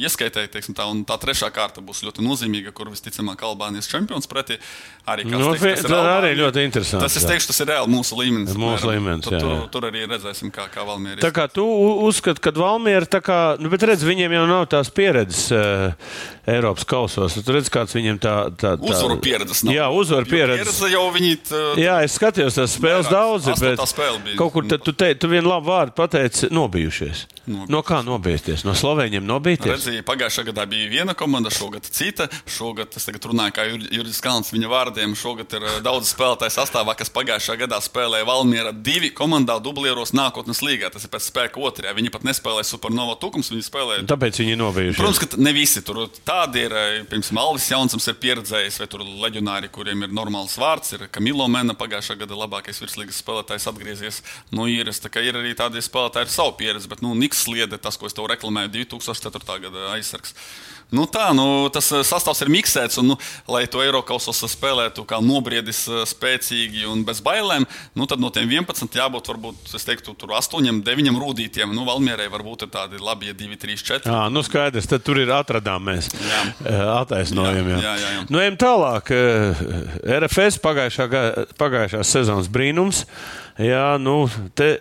[0.03, 0.49] ieskaitēji.
[0.51, 4.57] Teiksim, tā, tā trešā kārta būs ļoti nozīmīga, kur visticamāk Albānijas čempions pretī.
[5.07, 7.05] Arī, no, nu, teiks, tas ir arī ļoti interesanti.
[7.05, 8.57] Tas, es teikšu, tas ir reāli mūsu līmenis.
[8.59, 11.23] Mūsu līmenis tur, tur, tur arī redzēsim, kā, kā Valmiera ir.
[11.23, 11.63] Tā kā tu
[12.03, 16.11] uzskati, ka Valmiera, tā kā, nu, bet redz, viņiem jau nav tās pieredzes uh,
[16.51, 17.39] Eiropas kausos.
[17.39, 18.91] Tu redz, kāds viņiem tā, tā, tā...
[18.91, 19.75] Uzvaru pieredzes nav.
[19.75, 20.67] Jā, uzvaru pieredzes.
[20.67, 21.35] Pieredze jau viņi.
[21.47, 25.51] Tā, jā, es skatījos tās spēles daudz, bet spēle kaut kur tu, te, tu vienu
[25.51, 27.27] labu vārdu pateici nobijušies.
[27.45, 27.69] Nobijušies.
[27.69, 28.63] No kā nobijuties?
[28.63, 29.67] No Slovēņiem nobīties?
[29.67, 32.29] Redzēju, pagājušā gadā bija viena komanda, šogad cita.
[32.47, 35.15] Šogad es runāju kā Jurijs Kalns viņa vārdiem.
[35.15, 40.63] Šogad ir eh, daudz spēlētāju sastāvā, kas pagājušā gadā spēlēja Valmiera divi komandā dublieros nākotnes
[40.63, 40.89] līgā.
[40.93, 41.93] Tas ir pēc spēka otrajā.
[41.97, 44.07] Viņi pat nespēlēja Supernova tukums, viņi spēlēja.
[44.09, 45.01] Tāpēc viņi nobijušies.
[45.01, 46.77] Protams, ka ne visi tur tādi ir.
[46.79, 50.95] Eh, piemēram, Alvis Jaunsams ir pieredzējis, vai tur leģionāri, kuriem ir normāls vārds.
[50.95, 54.23] Ir Kamilo Mena pagājušā gada labākais virslīgas spēlētājs atgriezies.
[55.03, 58.09] Tā kā ir arī tādi spēlētāji ar savu pieredzi, bet nu, Niks Sliede, tas, ko
[58.09, 59.59] es tev reklamēju, 2004.
[59.67, 60.35] gada aizsargs.
[60.93, 63.15] Nu, tā, nu, tas eh, sastāvs ir miksēts, un, nu,
[63.49, 67.65] lai to Eiropasos spēlētu kā nobriedis eh, spēcīgi un bez bailēm,
[67.97, 71.73] nu, tad no tiem 11 jābūt varbūt, es teiktu, tur 8, 9 rūtītiem.
[71.73, 74.13] Nu, Valmierai varbūt ir tādi labi, ja 2, 3, 4.
[74.13, 77.73] Jā, nu skaidrs, tad tur ir atradām mēs eh, attaisnojumi.
[77.73, 78.23] Jā, jā, jā, jā.
[78.29, 79.09] Nu, ejam tālāk.
[80.21, 81.09] RFS pagājušā,
[81.57, 83.07] pagājušās sezonas brīnums.
[83.57, 84.75] Jā, nu, te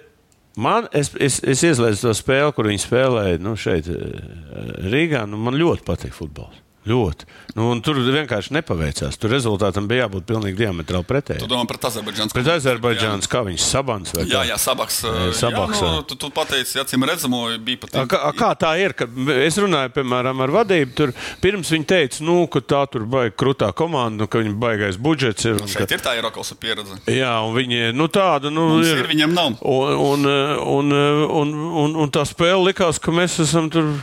[0.60, 5.24] Man, es, es, es ieslēdzu to spēli, kur viņi spēlēja nu, šeit, eh, Rīgā.
[5.28, 6.60] Nu, man ļoti patīk futbols.
[6.82, 7.26] Ļoti.
[7.54, 9.14] Nu, tur vienkārši nepaveicās.
[9.20, 11.42] Tur rezultātam bija jābūt pilnīgi diametrāli pretēji.
[11.44, 12.34] Tu domā par Azerbaidžānu?
[12.34, 14.96] Pret Azerbaidžānu, kā viņš sabans vai jā, jā, sabaks.
[15.06, 18.00] Jā, sabaks jā, nu, tu, tu pateici, acīm redzamo, bija pat.
[18.10, 18.96] Kā, kā tā ir?
[18.98, 21.14] Kad es runāju, piemēram, ar vadību, tur
[21.44, 25.46] pirms viņi teica, nu, ka tā tur baigi krutā komanda, nu, ka viņam baigais budžets
[25.46, 25.62] ir.
[25.62, 26.98] Nu, šeit ka, ir tā Eiropas pieredze.
[27.06, 29.04] Jā, un viņi, nu, tāda, nu, Mums ir.
[29.04, 29.12] ir.
[29.12, 29.54] Viņam nav.
[29.62, 33.94] Un, un, un, un, un, un, un tā spēle likās, ka mēs esam tur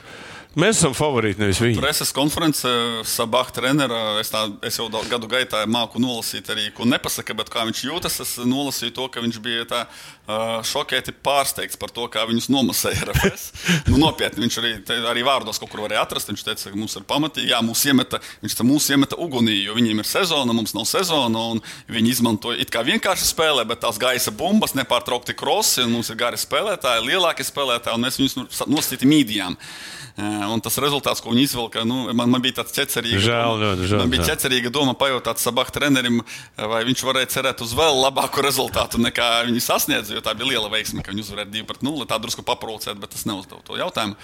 [0.57, 1.77] Mēs esam favorīti, nevis viņi.
[1.77, 2.69] Preses konference,
[3.05, 4.15] Sabah trenera.
[4.17, 8.15] Es, tā, es jau gadu gaitā māku nolasīt arī, ko nepasaka, bet kā viņš jūtas.
[8.23, 9.83] Es nolasīju to, ka viņš bija tā
[10.65, 13.13] šokēti pārsteigts par to, kā viņus nomasēja
[13.91, 16.33] nu, nopietni, viņš arī, te, arī vārdos kaut kur varēja atrast.
[16.33, 19.77] Viņš teica, ka mums ir pamatīgi, jā, mūs iemeta, viņš teica, mūs iemeta ugunī, jo
[19.77, 21.45] viņiem ir sezona, mums nav sezona.
[21.93, 26.17] Viņi izmanto it kā vienkārši spēlē, bet tās gaisa bumbas nepārtraukti krosi, un mums ir
[26.25, 29.57] gari spēlētāji, lielākie spēlētāji, un mēs viņus nosīti mīdijām.
[30.47, 33.25] Un tas rezultāts, ko viņi izvilka, nu, man, man bija tāds ķecerīgs.
[33.25, 34.03] Žēl, ļoti žēl.
[34.03, 36.21] Man bija ķecerīga doma pajautāt Sabah trenerim,
[36.57, 40.71] vai viņš varēja cerēt uz vēl labāku rezultātu nekā viņi sasniedz, jo tā bija liela
[40.71, 42.07] veiksme, ka viņi uzvarēja 2 pret 0.
[42.09, 44.17] Tā drusku paprovocēt, bet tas neuzdeva to jautājumu.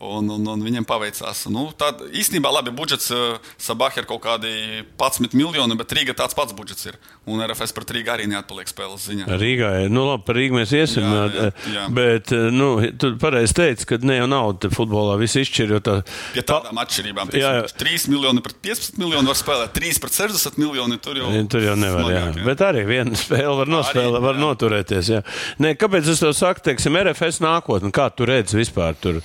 [0.00, 1.42] Un, un, un viņiem paveicās.
[1.52, 4.48] Nu, tā, īstenībā, labi, budžets uh, Sabah ir kaut kādi
[4.96, 6.96] 11 miljoni, bet Rīga tāds pats budžets ir.
[7.28, 9.28] Un RFS pret Rīgā arī neatpaliek spēles ziņā.
[9.42, 11.04] Rīgā, nu labi, par Rīgu mēs iesim.
[11.04, 11.84] Jā, jā, jā.
[11.92, 15.76] Bet, nu, tu pareizi teici, ka ne jau nauda futbolā viss izšķir.
[15.84, 15.98] Tā...
[16.32, 17.36] Pie tādām atšķirībām.
[17.36, 17.68] Jā, jā.
[17.84, 21.68] 3 miljoni pret 15 miljoni var spēlēt, 3 pret 60 miljoni tur jau, ja, tur
[21.68, 22.08] jau nevar.
[22.08, 22.40] Smagāk, jā.
[22.40, 22.48] Jā.
[22.48, 24.46] Bet arī viena spēle var nospēlēt, arī, var jā.
[24.48, 25.14] noturēties.
[25.18, 25.22] Jā.
[25.60, 26.64] Nē, kāpēc es to saku?
[26.70, 29.20] Teiksim, RFS nākotnē, kā tu redzi vispār tur?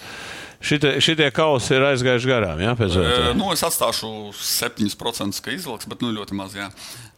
[0.64, 2.62] Šitie, šitie kausi ir aizgājuši garām.
[2.64, 6.56] Jā, e, nu, es atstāšu 7%, ka izvilks, bet nu, ļoti maz.
[6.58, 6.70] Jā.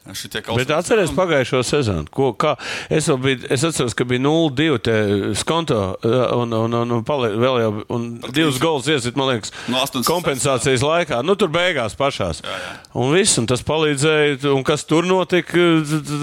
[0.08, 2.08] Bet atcerieties pagājušo sezonu.
[2.14, 2.56] Ko, kā,
[2.94, 7.72] es, biju, es atceros, ka bija 0-2 skonto un, un, un, un pali, vēl jau
[7.94, 10.92] un divus gols iesit, man liekas, no 86, kompensācijas jā.
[10.92, 11.22] laikā.
[11.28, 12.42] Nu, tur beigās pašās.
[12.46, 12.74] Jā, jā.
[12.98, 14.40] Un viss, un tas palīdzēja.
[14.54, 15.66] Un kas tur notika,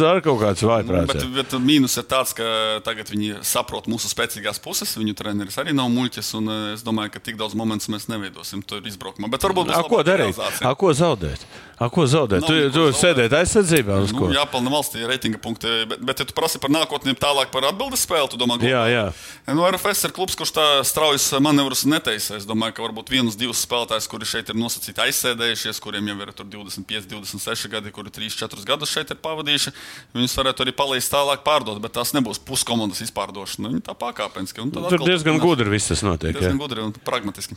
[0.09, 1.13] ar kaut kāds vājprāts.
[1.13, 4.97] Bet, bet mīnus ir tāds, ka tagad viņi saprot mūsu spēcīgās puses.
[4.99, 8.85] Viņu treneris arī nav muļķis, un es domāju, ka tik daudz momentus mēs neveidosim tur
[8.89, 9.31] izbraukumā.
[9.33, 9.75] Bet varbūt.
[9.75, 10.41] A, ko darīt?
[10.41, 11.45] A, ko zaudēt?
[11.75, 12.45] A, ko zaudēt?
[12.45, 14.31] Nav tu, tu sēdēt aizsardzībā uz nu, ko?
[14.35, 18.31] Jāpelna valstī reitinga punkti, bet, bet ja tu prasi par nākotni, tālāk par atbildes spēli,
[18.33, 19.05] tu domā, ka jā, jā.
[19.51, 22.39] Nu, RFS ir klubs, kurš tā straujas manevrus netaisa.
[22.39, 26.33] Es domāju, ka varbūt vienus, divus spēlētājus, kuri šeit ir nosacīti aizsēdējušies, kuriem jau ir
[26.39, 29.75] 25, 26 gadi, kuri 3, 4 gadus šeit ir pavadījuši,
[30.17, 33.73] viņus varētu arī palaist tālāk pārdot, bet tās nebūs puskomandas izpārdošana.
[33.75, 34.65] Viņi tā pakāpeniski.
[34.75, 36.35] Tur diezgan gudri viss tas notiek.
[36.37, 36.61] Diezgan jā.
[36.61, 37.57] gudri un pragmatiski.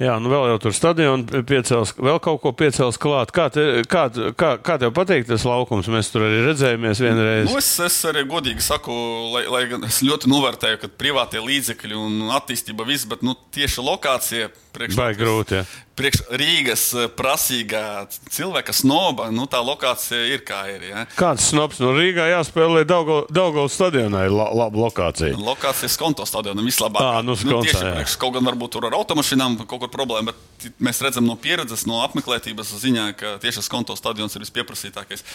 [0.00, 3.32] Jā, nu vēl jau tur stadionu piecels, vēl kaut ko piecels klāt.
[3.34, 4.06] Kā te, kā,
[4.38, 5.90] kā, kā tev patīk tas laukums?
[5.92, 7.50] Mēs tur arī redzējāmies vienreiz.
[7.50, 8.94] Nu, es, es arī godīgi saku,
[9.34, 13.84] lai, lai gan es ļoti novērtēju, ka privātie līdzekļi un attīstība viss, bet nu, tieši
[13.84, 15.66] lokācija priekš, grūti, ja.
[16.00, 17.84] Priekš Rīgas eh, prasīgā
[18.32, 20.86] cilvēka snoba, nu, tā lokācija ir kā ir.
[20.90, 21.04] Ja.
[21.18, 25.36] Kāds snobs no Rīgā jāspēlē Daugavas stadionā ir la, laba lokācija?
[25.36, 27.04] Lokācija skonto stadionam vislabāk.
[27.04, 30.32] Tā, nu, skonto, nu, tieši, priekš, kaut gan varbūt tur ar automašīnām kaut kur problēma,
[30.32, 35.26] bet mēs redzam no pieredzes, no apmeklētības ziņā, ka tieši skonto stadions ir vispieprasītākais.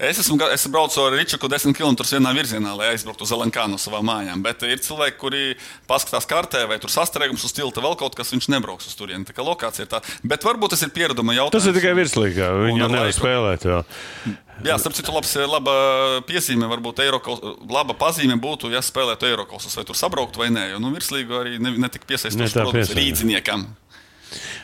[0.00, 3.80] Es esmu es braucu ar Ričaku 10 km vienā virzienā, lai aizbrauktu uz Zelenkānu no
[3.80, 4.40] savām mājām.
[4.40, 5.40] Bet ir cilvēki, kuri
[5.90, 9.26] paskatās kartē, vai tur sastrēgums uz tilta vēl kaut kas, viņš nebrauks uz turieni.
[9.28, 10.00] Tā kā lokācija ir tā.
[10.24, 11.52] Bet varbūt tas ir piereduma jautājums.
[11.58, 12.48] Tas ir tikai virslīgā.
[12.64, 13.66] Viņi jau nevar spēlēt.
[13.68, 13.84] Vēl.
[14.64, 15.74] Jā, starp citu, labs, laba
[16.28, 20.70] piezīme, varbūt Eiropas, laba pazīme būtu, ja spēlētu Eiropas, vai tur sabraukt vai nē.
[20.72, 22.64] Jo nu, virslīga arī ne, netika piesaistīta
[22.96, 23.66] rīdziniekam.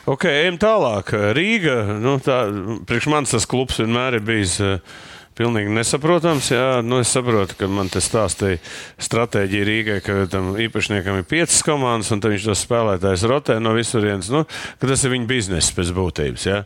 [0.09, 1.12] Ok, ejam tālāk.
[1.37, 2.46] Rīga, nu, tā,
[2.88, 4.57] priekš manis tas klubs vienmēr ir bijis.
[4.64, 5.05] Uh,
[5.37, 6.49] Pilnīgi nesaprotams.
[6.55, 8.57] Jā, nu es saprotu, ka man te stāstīja
[9.05, 14.31] stratēģija Rīgai, ka tam īpašniekam ir piecas komandas, un viņš tos spēlētājus rotē no visurienes.
[14.33, 14.46] Nu,
[14.81, 16.46] tas ir viņa biznesa pēc būtības.
[16.49, 16.62] Jā.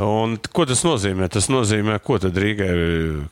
[0.00, 1.26] Un, ko tas nozīmē?
[1.32, 2.68] Tas nozīmē, ko tad Rīgai,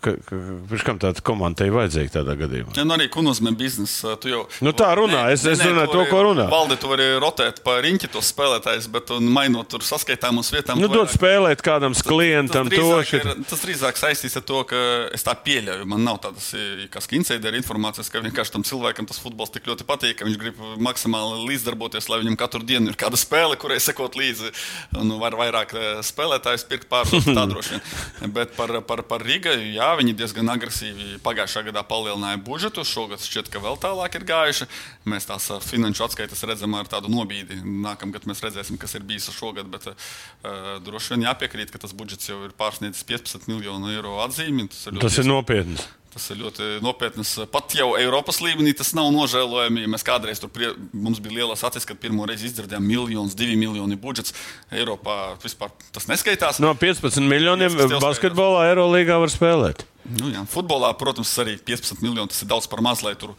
[0.04, 0.40] ka, ka,
[0.84, 2.74] kam tāda komanda ir vajadzīga tādā gadījumā?
[2.76, 4.18] Ja, nu arī ko nozīmē biznesa.
[4.28, 6.44] Jau, nu, tā runā, ne, es, es ne, runāju to, ko runā.
[6.52, 10.82] Valdi, tu vari rotēt pa riņķi tos spēlētājus, bet mainot tur saskaitāmus vietām.
[10.82, 13.16] Nu, dot spēlēt kādam klientam tas, tas to.
[13.16, 14.82] Ir, tas drīzāk saistīts ar to, ka
[15.16, 15.88] es tā pieļauju.
[15.88, 16.52] Man nav tādas,
[16.92, 20.60] kā insider informācijas, ka vienkārši tam cilvēkam tas futbols tik ļoti patīk, ka viņš grib
[20.84, 24.52] maksimāli līdzdarboties, lai viņam katru dienu ir kāda spēle, kurai sekot līdzi,
[25.00, 25.72] un var vairāk
[26.04, 27.26] spēlētāju spēlētājs pirkt pārdot.
[27.36, 28.32] Tā droši vien.
[28.34, 32.84] Bet par, par, par Rīgai, jā, viņi diezgan agresīvi pagājušā gadā palielināja budžetu.
[32.84, 34.68] Šogad šķiet, ka vēl tālāk ir gājuši.
[35.10, 37.60] Mēs tās finanšu atskaites redzam ar tādu nobīdi.
[37.64, 39.70] Nākamgad mēs redzēsim, kas ir bijis šogad.
[39.70, 44.68] Bet uh, droši vien jāpiekrīt, ka tas budžets jau ir pārsniedzis 15 miljonu eiro atzīmi.
[44.70, 45.78] Tas ir, tas ir nopietni.
[46.10, 47.36] Tas ir ļoti nopietns.
[47.52, 49.84] Pat jau Eiropas līmenī tas nav nožēlojami.
[49.84, 53.54] Ja mēs kādreiz tur prie, mums bija lielas acis, kad pirmo reizi izdzirdējām miljonus, divi
[53.60, 54.34] miljoni budžets.
[54.74, 56.58] Eiropā vispār tas neskaitās.
[56.62, 59.86] No 15 miljoniem 15 basketbolā Eirolīgā var spēlēt.
[60.10, 63.36] Nu, jā, futbolā, protams, arī 15 miljoni tas ir daudz par maz, lai tur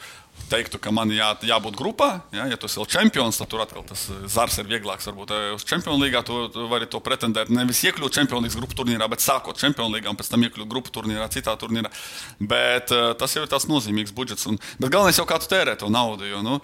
[0.52, 2.10] teiktu, ka man jā, jābūt grupā.
[2.36, 5.08] Jā, ja tu esi čempions, tad tur atkal tas zars ir vieglāks.
[5.10, 7.52] Varbūt uz Champions League tu, tu vari to pretendēt.
[7.54, 11.30] Nevis iekļūt League grupu turnīrā, bet sākot Champions League un pēc tam iekļūt grupu turnīrā,
[11.34, 11.92] citā turnīrā.
[12.40, 14.48] Bet uh, tas jau ir tas nozīmīgs budžets.
[14.52, 16.28] Un, bet galvenais jau kā tu tērē to naudu.
[16.30, 16.60] Jo, nu,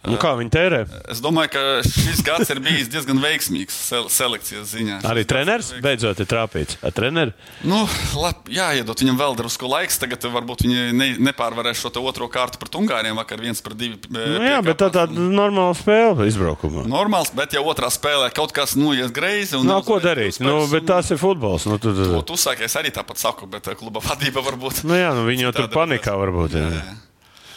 [0.00, 0.78] Nu, kā viņi tērē?
[1.12, 5.00] Es domāju, ka šis gads ir bijis diezgan veiksmīgs sel selekcijas ziņā.
[5.04, 6.78] Arī treneris beidzot ir trāpīts.
[6.80, 7.34] Ar treneri?
[7.68, 7.82] Nu,
[8.16, 10.00] lab, jāiedod viņam vēl drusku laiks.
[10.00, 13.18] Tagad varbūt viņi ne, nepārvarēs šo otro kārtu pret Ungāriem.
[13.20, 13.98] Vakar viens pret divi.
[14.08, 16.86] Nu, jā, bet tā tāda normāla spēle izbraukumā.
[16.88, 19.60] Normāls, bet ja otrā spēlē kaut kas noies greizi.
[19.68, 20.40] Nav ko darīt.
[20.40, 21.68] Nu, bet tas ir futbols.
[21.68, 24.80] Nu, tu, tu, tu, tu sāki, es arī tāpat saku, bet kluba vadība varbūt.
[24.88, 26.56] Nu, jā, nu, viņi jau tur panikā varbūt.
[26.56, 26.72] Jā.
[26.72, 26.98] Jā, jā.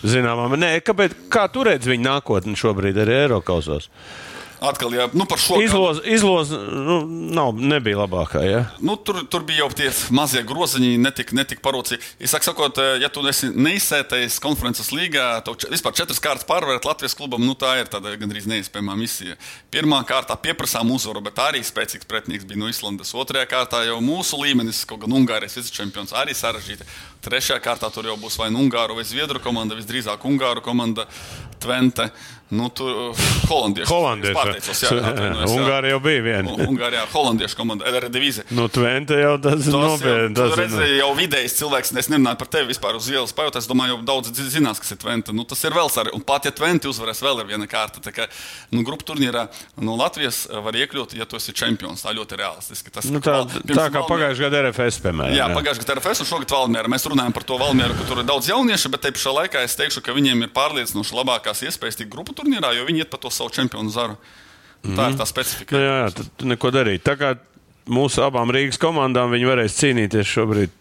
[0.03, 3.87] Zināmā mērā, kāpēc kā tu redzi viņa nākotni šobrīd arī Eiropausos?
[4.63, 7.01] Atkal, jā, nu par šo izlozi izloz, nu,
[7.35, 8.43] nav, nebija labākā.
[8.47, 8.61] Ja?
[8.79, 11.99] Nu, tur, tur bija jau tie mazie groziņi, netika netik parūcīti.
[12.23, 17.17] Es saku, sakot, ja tu esi neizsētais konferences līgā, tad vispār četras kārtas pārvarēt Latvijas
[17.17, 19.35] klubam, nu, tā ir tāda gandrīz neiespējama misija.
[19.73, 23.11] Pirmā kārtā pieprasām uzvaru, bet arī spēcīgs pretinieks bija no Islandes.
[23.19, 26.87] Otrajā kārtā jau mūsu līmenis, kaut gan Ungārijas vicečempions, arī sarežģīti.
[27.23, 31.07] Trešajā kārtā tur jau būs vai nu Ungāru vai Zviedru komanda, visdrīzāk Ungāru komanda,
[31.63, 32.09] Tvente.
[32.53, 33.89] Nu, tur uh, holandieši.
[33.89, 34.35] Holandieši.
[34.37, 36.53] Pārteicos, jā, atvainojos, Ungārija jau bija viena.
[36.67, 38.45] Ungārijā holandiešu komanda, LR divīzija.
[38.53, 40.35] Nu, Tvente jau tas ir nopietni.
[40.37, 43.57] Tas ir jau vidējs cilvēks, es nerunāju par tevi vispār uz ielas pajūt.
[43.63, 45.33] Es domāju, jau daudz zinās, kas ir Tvente.
[45.33, 46.13] Nu, tas ir vēl sarī.
[46.13, 48.03] Un pat ja Tvente uzvarēs, vēl ir viena kārta.
[48.05, 48.29] Tā kā
[48.69, 49.47] nu, grupu turnīrā
[49.81, 52.05] no Latvijas var iekļūt, ja tu esi čempions.
[52.05, 52.93] Tā ļoti realistiski.
[52.93, 55.33] Tas, nu, tā, tā kā pagājušajā gadā RFS, piemēram.
[55.33, 55.57] Jā, jā.
[55.57, 56.91] pagājušajā gadā RFS un šogad Valmiera.
[56.91, 59.77] Mēs runājam par to Valmieru, ka tur ir daudz jauniešu, bet te pašā laikā es
[59.79, 63.31] teikšu, ka viņiem ir pārliecinoši labākās iespējas tikt grupu turnīrā, jo viņi iet pa to
[63.33, 64.17] savu čempionu zaru.
[64.83, 64.95] Mm.
[64.99, 65.75] Tā ir tā specifika.
[65.75, 67.03] Nu, jā, jā, tad neko darīt.
[67.07, 67.33] Tā kā
[67.91, 70.73] mūsu abām Rīgas komandām viņi varēs cīnīties šobrīd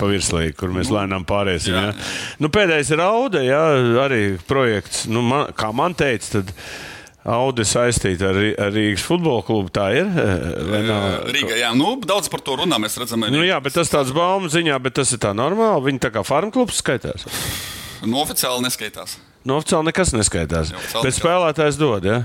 [0.00, 1.76] pa virslīgu, kur mēs lēnām pāriesim.
[1.76, 1.90] Jā.
[1.90, 2.12] Jā.
[2.40, 3.64] Nu, pēdējais ir Aude, jā,
[4.04, 5.04] arī projekts.
[5.12, 6.56] Nu, man, kā man teica, tad.
[7.30, 9.68] Audi saistīta ar, ar Rīgas futbola klubu.
[9.76, 10.08] Tā ir.
[10.08, 12.78] Rīgā, jā, nu, daudz par to runā.
[12.80, 15.90] Mēs redzam, nu, jā, bet tas tāds baumu ziņā, bet tas ir tā normāli.
[15.90, 17.28] Viņi tā kā farm klubs skaitās.
[18.06, 19.18] Nu, oficiāli neskaitās.
[19.44, 20.72] Nu, oficiāli nekas neskaitās.
[20.74, 22.04] Jā, bet spēlētājs dod.
[22.04, 22.18] Ja?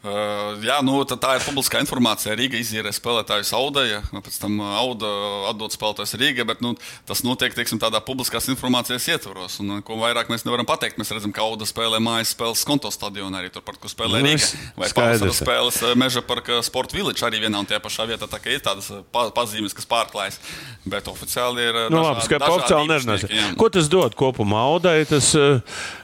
[0.00, 2.32] Uh, jā, nu, tā ir publiskā informācija.
[2.38, 5.10] Rīga izīrē spēlētājus Audēja, nu, pēc tam Auda
[5.50, 6.72] atdod spēlētājus Rīgai, bet nu,
[7.04, 9.58] tas notiek teiksim, tādā publiskās informācijas ietvaros.
[9.60, 13.42] Un, ko vairāk mēs nevaram pateikt, mēs redzam, ka Auda spēlē mājas spēles konto stadionā,
[13.42, 14.48] arī turpat, kur spēlē nu, Rīga.
[14.80, 18.30] Vai pārsvarā spēles Meža parka Sport Village arī vienā un tajā pašā vietā.
[18.30, 20.40] Tā ir tādas pazīmes, kas pārklājas.
[20.88, 21.78] Bet oficiāli ir.
[21.92, 23.54] Nu, labi, dažādi, oficiāli nerunāsim.
[23.60, 25.04] Ko tas dod kopumā Audai?
[25.08, 25.34] Tas,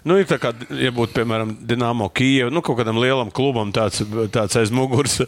[0.05, 3.73] nu, ir tā kā, ja būtu, piemēram, Dinamo Kijeva, nu, kaut kādam lielam klubam.
[3.73, 4.03] Tā tāds,
[4.35, 5.21] tāds aiz muguras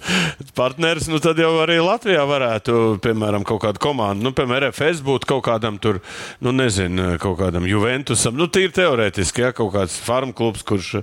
[0.58, 5.28] partneris, nu tad jau arī Latvijā varētu, piemēram, kaut kāda komanda, nu, piemēram, RFS būtu
[5.30, 6.02] kaut kādam tur,
[6.44, 10.98] nu, nezinu, kaut kādam Juventusam, nu, tīri teorētiski, ja kaut kāds farm klubs, kurš,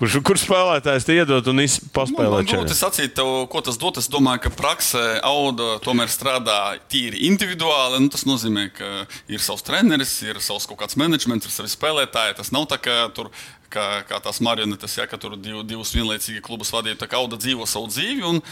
[0.00, 1.62] kurš, kurš spēlētājs te iedot un
[1.94, 2.46] paspēlēt.
[2.46, 4.00] Nu, grūti sacīt, ko tas dot.
[4.00, 8.02] Es domāju, ka praksē auda tomēr strādā tīri individuāli.
[8.04, 8.90] Nu, tas nozīmē, ka
[9.32, 12.36] ir savs treneris, ir savs kaut kāds menedžments, ir savi spēlētāji.
[12.40, 13.32] Tas nav tā, ka tur
[13.72, 16.98] kā, kā tās marionetes, ja, tur div, divus vienlaicīgi klubus vadīja.
[17.02, 18.42] Tā kā Auda dzīvo savu dzīvi un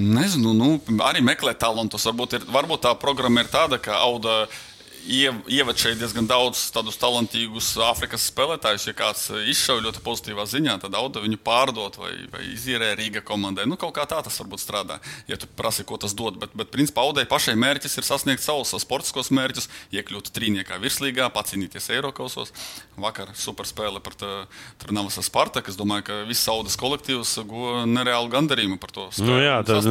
[0.00, 0.70] nezinu, nu,
[1.06, 2.06] arī meklē talantus.
[2.10, 4.44] Varbūt, ir, varbūt tā programma ir tāda, ka Auda
[5.04, 8.86] ievada šeit diezgan daudz tādus talantīgus Āfrikas spēlētājus.
[8.88, 13.66] Ja kāds izšauj ļoti pozitīvā ziņā, tad auda viņu pārdot vai, vai izīrē Rīga komandai.
[13.68, 16.38] Nu, kaut kā tā tas varbūt strādā, ja tu prasi, ko tas dod.
[16.40, 21.90] Bet, bet principā audai pašai mērķis ir sasniegt savus sportiskos mērķus, iekļūt trīniekā virslīgā, pacīnīties
[21.98, 22.54] Eiropasos.
[23.00, 24.24] Vakar superspēle pret
[24.82, 25.72] Trunavas Spartaku.
[25.72, 29.08] Es domāju, ka viss audas kolektīvs guva nereālu gandarījumu par to.
[29.14, 29.88] Spēli, nu, jā, tas,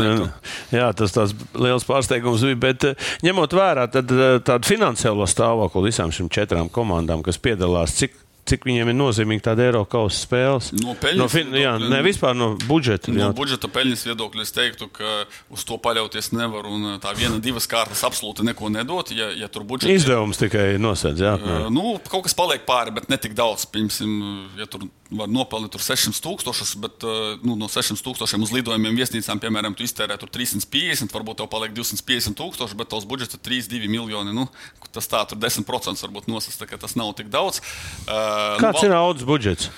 [0.74, 2.88] jā, tas tāds liels pārsteigums bija, bet
[3.26, 4.12] ņemot vērā tad,
[4.48, 9.44] tādu finansu finansiālo stāvokli visām šīm četrām komandām, kas piedalās, cik cik viņiem ir nozīmīgi
[9.46, 10.66] tāda Eiropas kausa spēles.
[10.76, 13.14] No peļņas no, fin, jā, ne vispār no budžeta.
[13.14, 13.30] No jā.
[13.38, 15.14] budžeta peļņas viedokļa es teiktu, ka
[15.54, 16.68] uz to paļauties nevar.
[16.68, 19.14] Un tā viena, divas kārtas absolūti neko nedot.
[19.16, 21.24] Ja, ja tur budžets izdevums tikai nosēdz.
[21.24, 23.64] Jā, uh, nu, kaut kas paliek pāri, bet ne tik daudz.
[23.72, 24.20] Piemēram,
[24.60, 29.42] ja tur var nopelnīt 600 tūkstošus, bet uh, nu, no 600 tūkstošiem uz lidojumiem, viesnīcām,
[29.44, 34.36] piemēram, tu iztērē 350, varbūt tev paliek 250 tūkstoši, bet tavs budžets ir 3-2 miljoni.
[34.36, 34.48] Nu,
[34.96, 37.64] tas tā, tur 10% varbūt nosast, ka tas nav tik daudz.
[38.08, 39.74] Uh, Kāds nu, ir audzes budžets?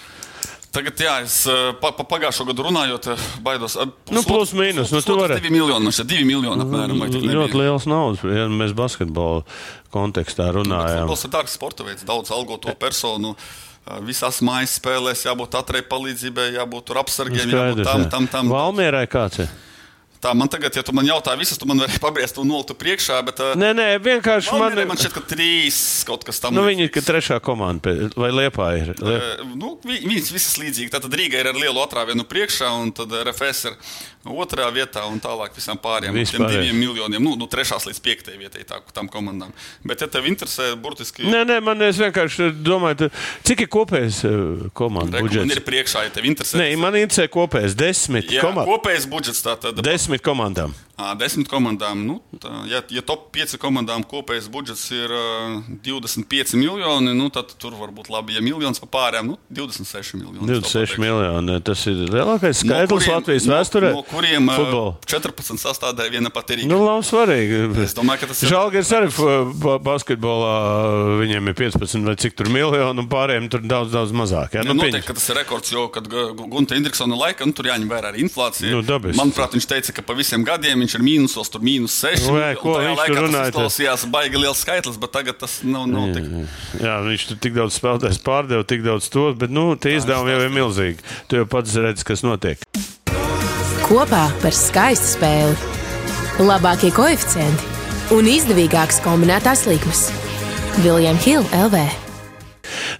[0.75, 1.35] Tagad, jā, es
[1.79, 3.07] pa, pa pagājušo gadu runājot,
[3.45, 3.77] baidos.
[3.79, 4.91] Pus, nu, plus mīnus.
[4.91, 5.37] Nu, tu vari.
[5.39, 7.03] 2 miljoni, ir 2 miljoni apmēram.
[7.15, 9.45] Ļoti liels naudas, ja mēs basketbola
[9.95, 11.07] kontekstā runājam.
[11.13, 13.37] Tas ir dārgs sporta veids, daudz algoto personu.
[14.05, 18.49] Visās mājas spēlēs jābūt atrei palīdzībai, jābūt apsargiem, jābūt tam, tam, tam.
[18.49, 19.51] Valmierai kāds ir?
[20.23, 23.19] Tā man tagad, ja tu man jautā, visas, tu man vari pabriest un nolikt priekšā.
[23.28, 26.91] Bet, nē, nē, vienkārši man, man šķiet, ka trīs kaut kas tam nu, viņi ir.
[26.95, 28.93] Ir trešā komanda, vai Liepā ir?
[28.95, 29.30] Liep...
[29.43, 30.91] Uh, nu, viņas visas līdzīgi.
[30.93, 33.80] Tātad Rīga ir ar lielu otrāvienu priekšā, un tad RFS ir
[34.25, 37.21] otrā vietā, un tālāk visām pārējām Vispār, diviem miljoniem.
[37.21, 39.54] Nu, nu, trešās līdz piektajai vietai tā, tām komandām.
[39.86, 41.28] Bet, ja tev interesē, burtiski.
[41.30, 43.12] Nē, nē, man es vienkārši domāju,
[43.45, 44.23] cik ir kopējais
[44.78, 45.45] komandas budžets.
[45.45, 46.58] Man ir priekšā, ja tev interesē.
[46.63, 48.34] Nē, man interesē kopējais desmit.
[48.34, 48.65] Jā, komand...
[48.71, 49.78] kopējais budžets tātad.
[49.86, 50.73] Desmit desmit komandām.
[51.19, 52.05] Desmit komandām.
[52.08, 57.51] Nu, tā, ja, ja top 5 komandām kopējais budžets ir uh, 25 miljoni, nu, tad
[57.60, 58.38] tur var būt labi.
[58.38, 60.47] Ja miljons pa pārējām, nu, 26 miljoni.
[60.47, 61.58] 26 miljoni.
[61.67, 63.89] Tas ir lielākais skaitlis no kuriem, Latvijas vēsturē.
[63.91, 64.93] No, no kuriem futbola.
[65.12, 66.71] 14 sastāvdaļa viena pati Rīga.
[66.71, 67.60] Nu, labi, svarīgi.
[67.84, 68.53] Es domāju, ka tas ir.
[68.55, 69.12] Žalgiris arī
[69.84, 70.55] basketbolā
[71.25, 74.55] viņiem ir 15 vai cik tur miljoni, un pārējiem tur daudz, daudz mazāk.
[74.55, 77.91] Jā, nu, noteikti, ka tas ir rekords, jo, kad Gunta Indriksona laika, nu, tur jāņem
[77.91, 78.71] vērā arī inflācija.
[78.71, 79.19] Nu, dabis.
[79.19, 82.27] Manuprāt, viņš teica, ka pa visiem gadiem viņš ir mīnusos, tur mīnus 6.
[82.29, 83.51] Nu, jā, ko viņš tur runāja?
[83.51, 86.57] Tas izklausījās baigi liels skaitlis, bet tagad tas nav noticis.
[86.77, 90.35] Jā, jā, viņš tur tik daudz spēlētājs pārdeva, tik daudz tos, bet nu, tie izdevumi
[90.35, 91.09] jau ir milzīgi.
[91.31, 92.61] Tu jau pats redzi, kas notiek.
[93.85, 95.73] Kopā par skaistu spēli.
[96.41, 97.73] Labākie koeficienti
[98.15, 100.09] un izdevīgākas kombinētās likmes.
[100.83, 102.04] Viljams Hilde LV.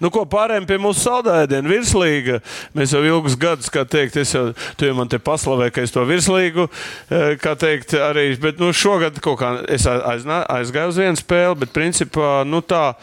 [0.04, 2.40] Nu, ko pārējiem pie mūsu saldēdienu virslīga.
[2.78, 4.48] Mēs jau ilgus gadus, kā teikt, es jau,
[4.82, 6.68] jau man te paslavēji, ka es to virslīgu,
[7.10, 11.76] eh, kā teikt, arī, bet nu, šogad kaut kā es aizgāju uz vienu spēli, bet
[11.76, 12.96] principā, nu tā.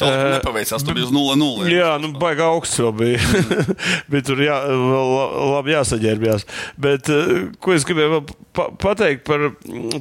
[0.00, 1.68] Tā uh, nepaveicās, tur bija uz 0-0.
[1.70, 3.44] Jā, nu, baigi augsts vēl bija.
[4.10, 4.58] bija tur jā,
[5.52, 6.46] labi jāsaģērbjās.
[6.82, 7.10] Bet,
[7.62, 9.48] ko es gribēju vēl pa pateikt par,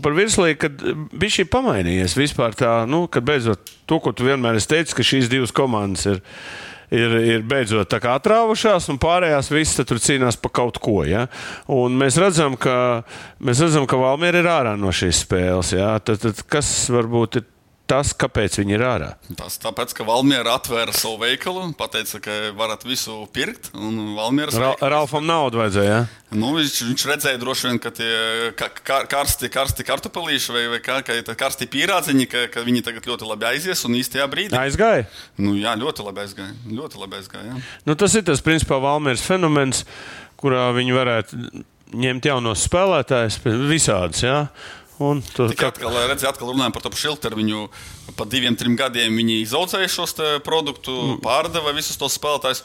[0.02, 4.58] par virslīgu, kad bija šī pamainījies vispār tā, nu, kad beidzot to, ko tu vienmēr
[4.58, 6.24] esi teicis, ka šīs divas komandas ir
[6.94, 11.02] ir, ir beidzot atrāvušās, un pārējās visas tur cīnās par kaut ko.
[11.08, 11.26] Ja?
[11.72, 12.76] Un mēs redzam, ka,
[13.44, 15.74] mēs redzam, ka Valmiera ir ārā no šīs spēles.
[15.78, 15.96] Ja?
[16.04, 17.50] Tad, tad kas varbūt ir
[17.94, 19.12] tas, kāpēc viņi ir ārā?
[19.38, 23.72] Tas tāpēc, ka Valmiera atvēra savu veikalu un teica, ka varat visu pirkt.
[24.58, 26.02] Ra Ralfam naudu vajadzēja.
[26.02, 26.04] Ja?
[26.34, 28.12] Nu, viņš, viņš redzēja droši vien, ka tie
[28.58, 28.72] ka,
[29.10, 33.52] karsti, karsti kartupelīši vai, vai kā, ka karsti pīrādziņi, ka, ka viņi tagad ļoti labi
[33.52, 34.58] aizies un īstajā brīdī.
[34.58, 35.06] Aizgāja?
[35.38, 36.56] Nu, jā, ļoti labi aizgāja.
[36.74, 39.84] Ļoti labi aizgāja nu, tas ir tas, principā, Valmieras fenomens,
[40.40, 41.42] kurā viņi varētu
[42.04, 44.24] ņemt jaunos spēlētājus visādus.
[44.26, 44.38] Ja?
[45.04, 45.72] Un tur kā...
[45.74, 47.40] atkal, redzi, atkal runājam par to šilteru.
[47.42, 47.66] Viņu
[48.18, 51.22] pa diviem, trim gadiem viņi izaudzēja šos produktus, mm.
[51.24, 52.64] pārdeva visus tos spēlētājus.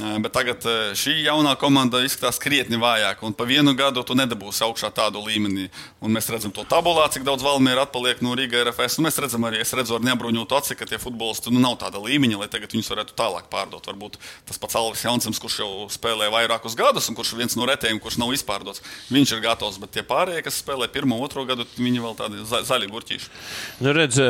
[0.00, 0.62] Bet tagad
[0.96, 5.66] šī jaunā komanda izskatās krietni vājāk, un pa vienu gadu tu nedabūsi augšā tādu līmeni.
[6.00, 9.00] Un mēs redzam to tabulā, cik daudz valmiera atpaliek no Riga RFS.
[9.00, 12.00] Un mēs redzam arī, es redzu ar neapbruņotu aci, ka tie futbolisti nu, nav tāda
[12.00, 13.90] līmeņa, lai tagad viņus varētu tālāk pārdot.
[13.90, 17.66] Varbūt tas pats Alvis Jansons, kurš jau spēlē vairākus gadus, un kurš ir viens no
[17.68, 19.80] retējiem, kurš nav izpārdots, viņš ir gatavs.
[19.82, 23.30] Bet tie pārējie, kas spēlē pirmo, otro gadu, viņi vēl tādi za zaļi gurķīši.
[23.82, 24.22] Nu, redz,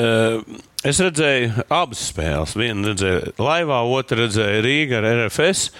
[0.87, 2.57] Es redzēju abas spēles.
[2.57, 5.71] Vienu redzēju Laivā, otru redzēju Rīgā ar RFS.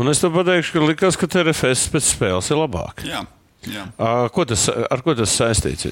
[0.00, 3.04] Un es tam pateikšu, ka likās, ka RFS pēc spēles ir labāk.
[3.06, 3.22] Jā.
[3.70, 3.84] Jā.
[4.34, 5.86] Ko tas, ar ko tas saistīts?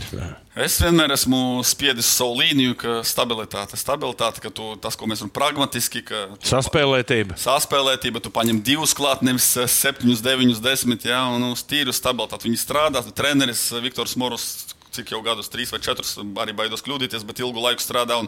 [0.58, 5.32] Es vienmēr esmu spiedis savu līniju, ka stabilitāte, stabilitāte ka tu, tas, ko mēs runājam,
[5.38, 6.02] pragmatiski,
[6.44, 7.38] saspēlētība.
[7.40, 12.50] Saspēlētība, tu paņem divus klāt, nevis septiņus, deviņus, desmit, jā, un uz tīru stabilitāti.
[12.50, 14.50] Viņi strādā, treneris Viktors Morus
[14.92, 18.18] cik jau gadus, trīs vai četrus, arī baidos kļūdīties, bet ilgu laiku strādā.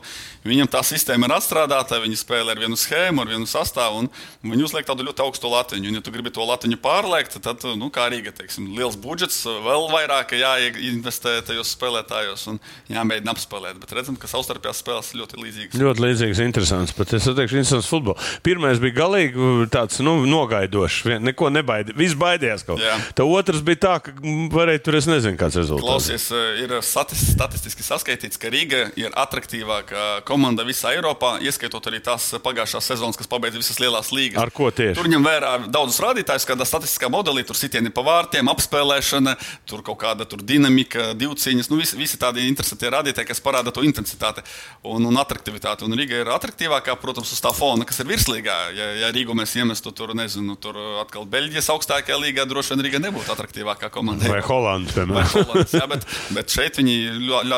[0.47, 4.67] Viņam tā sistēma ir atstrādāta, viņi spēlē ar vienu schēmu, ar vienu sastāvu, un viņi
[4.67, 5.91] uzliek tādu ļoti augstu latiņu.
[5.91, 9.89] Un, ja tu gribi to latiņu pārliekt, tad, nu, kā Rīga, teiksim, liels budžets, vēl
[9.93, 12.61] vairāk jāinvestē tajos spēlētājos un
[12.93, 13.81] jāmēģina apspēlēt.
[13.83, 15.81] Bet redzam, ka savstarpējās spēles ļoti līdzīgas.
[15.81, 16.95] Ļoti līdzīgas, interesants.
[16.97, 18.33] Bet es teikšu, interesants futbols.
[18.47, 21.05] Pirmais bija galīgi tāds nu, nogaidošs.
[21.25, 21.99] Neko nebaidījās.
[21.99, 22.97] Viss baidījās kaut kā.
[23.17, 24.15] Tā otrs bija tā, ka
[24.55, 25.89] varēja tur es nezinu, kāds rezultāts.
[25.89, 32.91] Klausies, ir statistiski saskaitīts, ka Rīga ir attraktīvākā komanda visā Eiropā, ieskaitot arī tās pagājušās
[32.93, 34.41] sezonas, kas pabeidza visas lielās līgas.
[34.43, 34.97] Ar ko tieši?
[34.99, 39.37] Tur ņem vērā daudzus rādītājus, kādā statistiskā modelī, tur sitieni pa vārtiem, apspēlēšana,
[39.69, 43.85] tur kaut kāda tur dinamika, divcīņas, nu visi, visi tādi interesanti rādītāji, kas parāda to
[43.87, 44.45] intensitāti
[44.83, 45.87] un, un attraktivitāti.
[45.87, 48.59] Un Rīga ir attraktīvākā, protams, uz tā fona, kas ir virslīgā.
[48.77, 53.03] Ja, ja Rīgu mēs iemestu tur, nezinu, tur atkal Beļģijas augstākajā līgā, droši vien Rīga
[53.07, 54.29] nebūtu attraktīvākā komanda.
[54.31, 55.17] Vai Holanda, piemēram.
[55.21, 56.95] Vai Holandas, jā, bet, bet Bet šeit viņi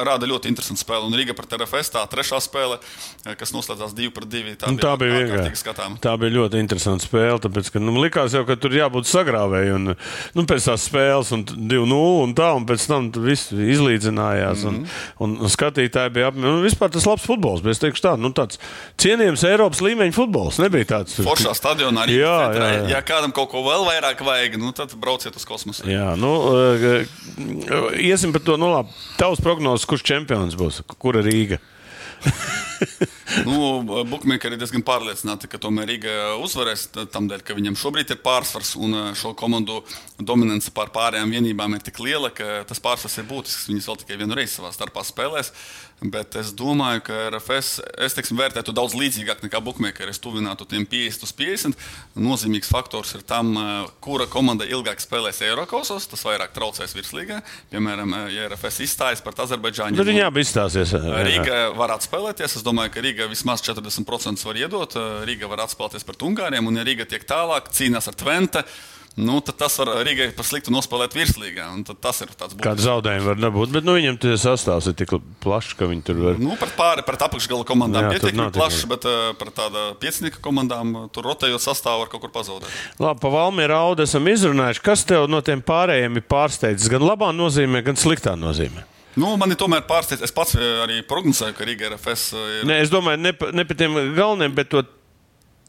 [0.06, 1.08] rāda ļoti interesantu spēli.
[1.08, 2.76] Un Riga pret RFS tā trešā spēle,
[3.34, 4.52] kas noslēdzās 2 pret 2.
[4.60, 5.96] Tā, nu, tā bija vienkārši skatām.
[6.02, 7.40] Tā bija ļoti interesanta spēle.
[7.42, 9.72] Tāpēc, ka, nu, likās jau, ka tur jābūt sagrāvēji.
[9.74, 9.94] Un,
[10.38, 14.62] nu, pēc tās spēles, un 2-0 un tā, un pēc tam viss izlīdzinājās.
[14.62, 14.94] Mm -hmm.
[15.26, 16.60] un, un, skatītāji bija apmierināti.
[16.60, 17.66] Nu, vispār tas labs futbols.
[17.66, 18.62] Es teikšu tā, nu, tāds
[19.02, 20.60] cienījams Eiropas līmeņa futbols.
[20.62, 21.18] Nebija tāds.
[21.26, 22.20] Foršā stadionā arī.
[22.20, 22.86] Jā, jā, jā.
[22.94, 25.82] Ja kādam kaut ko vēl vairāk vajag, nu, tad brauciet uz kosmosu.
[25.90, 28.56] Jā, nu, uh, iesim par to.
[28.60, 30.82] Nu, labi, tavs prognozes, kurš čempions būs?
[31.00, 31.60] Kura Rīga?
[33.46, 33.56] Nu,
[34.08, 36.88] Bukmēkeri ir diezgan pārliecināti, ka tomēr Riga uzvarēs.
[36.96, 39.82] Tādēļ, ka viņam šobrīd ir pārsvars un uh, šo komandu
[40.18, 43.68] dominance pār pārējām vienībām ir tik liela, ka tas pārsvars ir būtisks.
[43.70, 45.52] Viņas vēl tikai vienu reizi savā starpā spēlēs.
[46.04, 50.10] Bet es domāju, ka RFS es teiksim, vērtētu daudz līdzīgāk nekā Bookmaker.
[50.12, 51.86] Es tuvinātu tiem 50 uz 50.
[52.20, 56.04] Nozīmīgs faktors ir tam, eh, kura komanda ilgāk spēlēs Eiropasos.
[56.10, 57.40] Tas vairāk traucēs virslīgā.
[57.72, 59.96] Piemēram, eh, ja RFS izstājas pret Azerbaidžāņu.
[59.96, 60.92] Bet viņi abi izstāsies.
[60.92, 62.58] Rīga var atspēlēties.
[62.58, 64.98] Es domāju, ka Rīga vismaz 40% var iedot.
[65.28, 68.66] Rīga var atspēlēties pret Ungāriem, un ja Rīga tiek tālāk, cīnās ar Twente
[69.16, 71.64] nu, tad tas var Rīgai par sliktu nospēlēt virslīgā.
[72.04, 72.64] Tas ir tāds būtisks.
[72.66, 76.18] Kāda zaudējuma var nebūt, bet nu, viņam tas sastāvs ir tik plašs, ka viņi tur
[76.20, 76.36] var.
[76.36, 81.06] Nu, pret pāri, pret apakšgala komandām pietiekami plašs, bet uh, pret tāda piecinieka komandām uh,
[81.08, 82.68] tur rotējot sastāvu var kaut kur pazaudēt.
[83.00, 84.84] Labi, pa Valmiera audu esam izrunājuši.
[84.84, 86.92] Kas tev no tiem pārējiem ir pārsteidzis?
[86.92, 88.84] Gan labā nozīmē, gan sliktā nozīmē.
[89.16, 90.24] Nu, man ir tomēr pārsteigts.
[90.26, 92.66] Es pats arī prognozēju, ka Riga RFS ir.
[92.68, 94.82] Nē, es domāju, ne, ne par tiem galveniem, bet to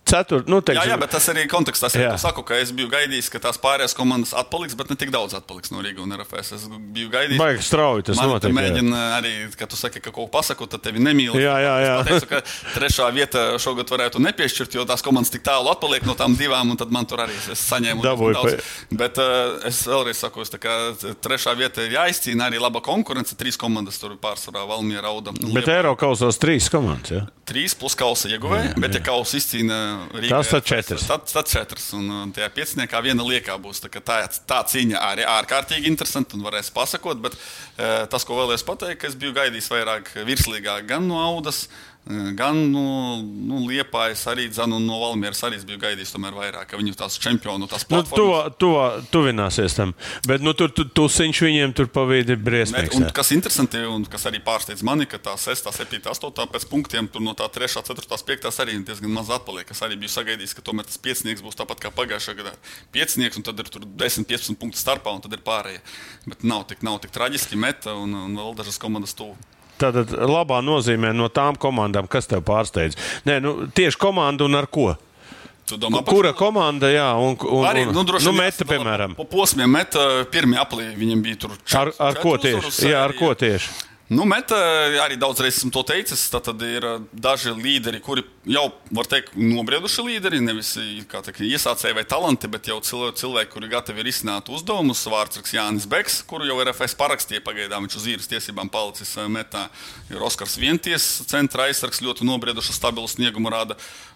[0.07, 0.51] ceturtajā.
[0.51, 1.91] Nu, teiksim, jā, jā, bet tas arī kontekstā.
[1.91, 5.37] Es saku, ka es biju gaidījis, ka tās pārējās komandas atpaliks, bet ne tik daudz
[5.37, 6.53] atpaliks no Rīgas un RFS.
[6.57, 7.41] Es biju gaidījis.
[7.41, 8.55] Baigi strauji tas notiek.
[8.55, 11.35] Mēģina arī, ka tu saki, ka kaut ko pasaku, tad tevi nemīl.
[11.39, 11.95] Jā, jā, jā.
[12.01, 16.15] Es pateicu, ka trešā vieta šogad varētu nepiešķirt, jo tās komandas tik tālu atpaliek no
[16.19, 18.57] tām divām, un tad man tur arī es saņēmu Dabūju, daudz.
[18.57, 18.97] Pa...
[19.03, 20.77] Bet uh, es vēlreiz saku, es, ka
[21.23, 23.37] trešā vieta ir jāizcīna arī laba konkurence.
[23.39, 25.35] Trīs komandas tur pārsvarā Valmiera auda.
[25.53, 27.13] Bet Eiropasos trīs komandas.
[27.13, 27.25] Ja?
[27.47, 29.77] Trīs plus kausa ieguvēja, bet ja kausa izcīna
[30.13, 30.31] Rīgā.
[30.31, 31.05] Tas tad četras.
[31.09, 31.89] Tad, tad četras.
[31.97, 33.81] Un, un tajā pieciniekā viena liekā būs.
[33.83, 34.19] Tā, tā,
[34.49, 37.21] tā cīņa arī ārkārtīgi interesanta un varēs pasakot.
[37.23, 41.65] Bet e, tas, ko vēlējos pateikt, es biju gaidījis vairāk virslīgā gan no Audas,
[42.07, 47.17] Gan no nu, Liepājas, arī dzanu, no Valmieras arī biju gaidījis vairāk, ka viņu tās
[47.19, 48.45] čempionu tās nu, platformas.
[48.47, 48.69] Nu, to,
[49.01, 49.91] to, tuvināsies tam.
[50.27, 52.95] Bet nu, tur tu, tusiņš viņiem tur pavīdi briesmīgs.
[52.95, 57.09] Un, kas interesanti, un kas arī pārsteidz mani, ka tā 6, 7, 8 pēc punktiem
[57.11, 59.67] tur no tā 3, 4, 5 arī diezgan maz atpaliek.
[59.75, 62.55] Es arī biju sagaidījis, ka tomēr tas piecinieks būs tāpat kā pagājušajā gadā.
[62.95, 65.83] Piecinieks, un tad ir 10, 15 punktu starpā, un tad ir pārējie.
[66.29, 69.35] Bet nav tik, nav tik traģiski meta, un, un vēl dažas komandas tuvu.
[69.77, 72.97] Tātad labā nozīmē no tām komandām, kas tev pārsteidz.
[73.27, 74.93] Nē, nu, tieši komanda un ar ko?
[75.67, 79.17] Domā, Kura komanda, jā, un, un, arī, nu, nu, meta, piemēram?
[79.17, 81.75] Po posmiem meta pirmie aplī, viņiem bija tur četri.
[81.81, 82.87] Ar, ar ko tieši?
[82.87, 83.73] Jā, ar ko tieši?
[84.07, 84.55] Nu, Meta
[85.03, 86.21] arī daudz reizes esmu to teicis.
[86.31, 90.39] Tad ir uh, daži līderi, kuri jau, var teikt, nobrieduši līderi.
[90.39, 90.69] Nevis
[91.11, 95.03] teikt, iesācēji vai talanti, bet jau cilvēki, kuri gatavi risināt uzdevumus.
[95.11, 99.67] Vārds Jānis Beks, kuru jau RFS parakstīja pagaidām, viņš uz īres tiesībām palicis metā.
[100.07, 103.75] Ir Oskars Vienties, centra aizsargs, ļoti nobrieduši stabilu sniegumu rāda.
[103.75, 104.06] Uh,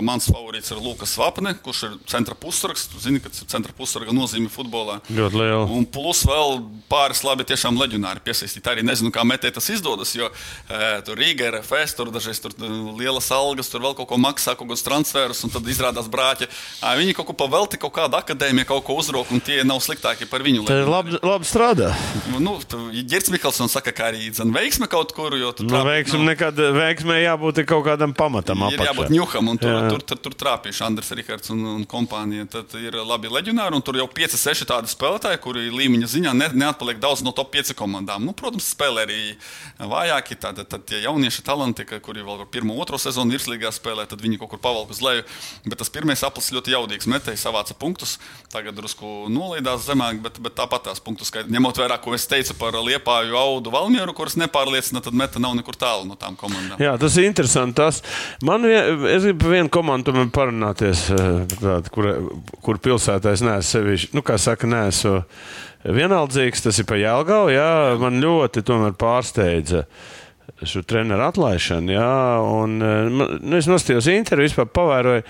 [0.00, 2.86] mans favorīts ir Lukas Vapne, kurš ir centra pusrags.
[2.90, 4.98] Tu zini, ka centra pusraga nozīme futbolā.
[5.12, 5.66] Ļoti liela.
[5.68, 8.66] Un plus vēl pāris labi tiešām leģionāri piesaistīt.
[8.72, 12.56] Arī nezinu, kā metē tas izdodas, jo uh, tur Rīga ir FS, tur dažreiz tur
[12.98, 16.48] lielas algas, tur vēl kaut ko maksā, kaut kādus transferus, un tad izrādās brāķi.
[16.80, 20.28] Uh, viņi kaut ko pavelti, kaut kādu akadēmiju, kaut ko uzrok, un tie nav sliktāki
[20.30, 20.64] par viņu.
[20.70, 21.92] Tā ir labi, labi strādā.
[22.40, 22.56] Nu,
[23.04, 25.68] Girts Miklsons saka, ka arī dzen, veiksme kaut kur, jo tu.
[25.68, 26.32] Nu, veiksme nav...
[26.32, 28.66] nekad, veiksmē jābūt kaut kādam pamatam.
[28.72, 32.46] Ir jābūt ņuham un tur, tur, tur, tur trāpījuši Andris Rikards un, un kompānija.
[32.50, 36.50] Tad ir labi leģionāri, un tur jau 5, 6 tādi spēlētāji, kuri līmeņa ziņā ne,
[36.64, 38.24] neatpaliek daudz no top 5 komandām.
[38.26, 39.20] Nu, protams, spēlē arī
[39.78, 44.40] vājāki, tad, tad tie jaunieši talanti, kuri vēl pirmo, otro sezonu virslīgā spēlē, tad viņi
[44.40, 45.26] kaut kur pavalk uz leju.
[45.66, 48.18] Bet tas pirmais aplis ļoti jaudīgs metējs, savāca punktus.
[48.50, 51.50] Tagad drusku nolaidās zemāk, bet, bet tāpat tās punktus skaitā.
[51.52, 55.78] Ņemot vērā, ko es teicu par Liepāju, Audu, Valmieru, kuras nepārliecina, tad meta nav nekur
[55.78, 56.80] tālu no tām komandām.
[56.82, 57.78] Jā, tas ir interesanti.
[57.80, 58.02] Tas
[58.44, 62.08] man, es gribu vienu komandu parunāties, eh, tād, kur,
[62.64, 65.22] kur pilsētā es neesmu sevišķi, nu, kā saka, neesmu
[65.84, 66.64] vienaldzīgs.
[66.66, 67.52] Tas ir pa Jālgavu.
[67.54, 68.64] Jā, man ļoti
[69.00, 69.86] pārsteidza
[70.66, 71.94] šo treneru atlaišanu.
[71.94, 72.12] Jā,
[72.60, 73.08] un, eh,
[73.40, 75.24] nu, es nostājos interviju, vispār pavēroju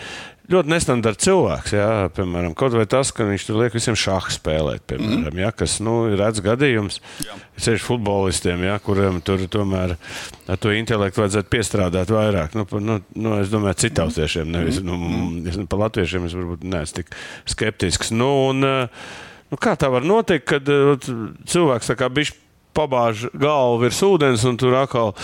[0.50, 1.74] ļoti nestandarta cilvēks.
[1.76, 5.40] Jā, piemēram, kaut vai tas, ka viņš tur liek visiem šāhu spēlēt, piemēram, mm.
[5.44, 7.00] jā, kas nu, ir redzams gadījums.
[7.60, 9.96] Ceļš futbolistiem, jā, kuriem tur tomēr
[10.50, 12.56] ar to intelektu vajadzētu piestrādāt vairāk.
[12.56, 15.40] Nu, nu, nu, es domāju, citautiešiem, nevis mm.
[15.60, 16.28] nu, par latviešiem.
[16.28, 17.16] Es varbūt neesmu tik
[17.52, 18.14] skeptisks.
[18.16, 20.72] Nu, un, nu, kā tā var notikt, kad
[21.52, 22.46] cilvēks tā kā bišķi
[22.76, 25.14] pabāž galvu virs ūdens un tur atkal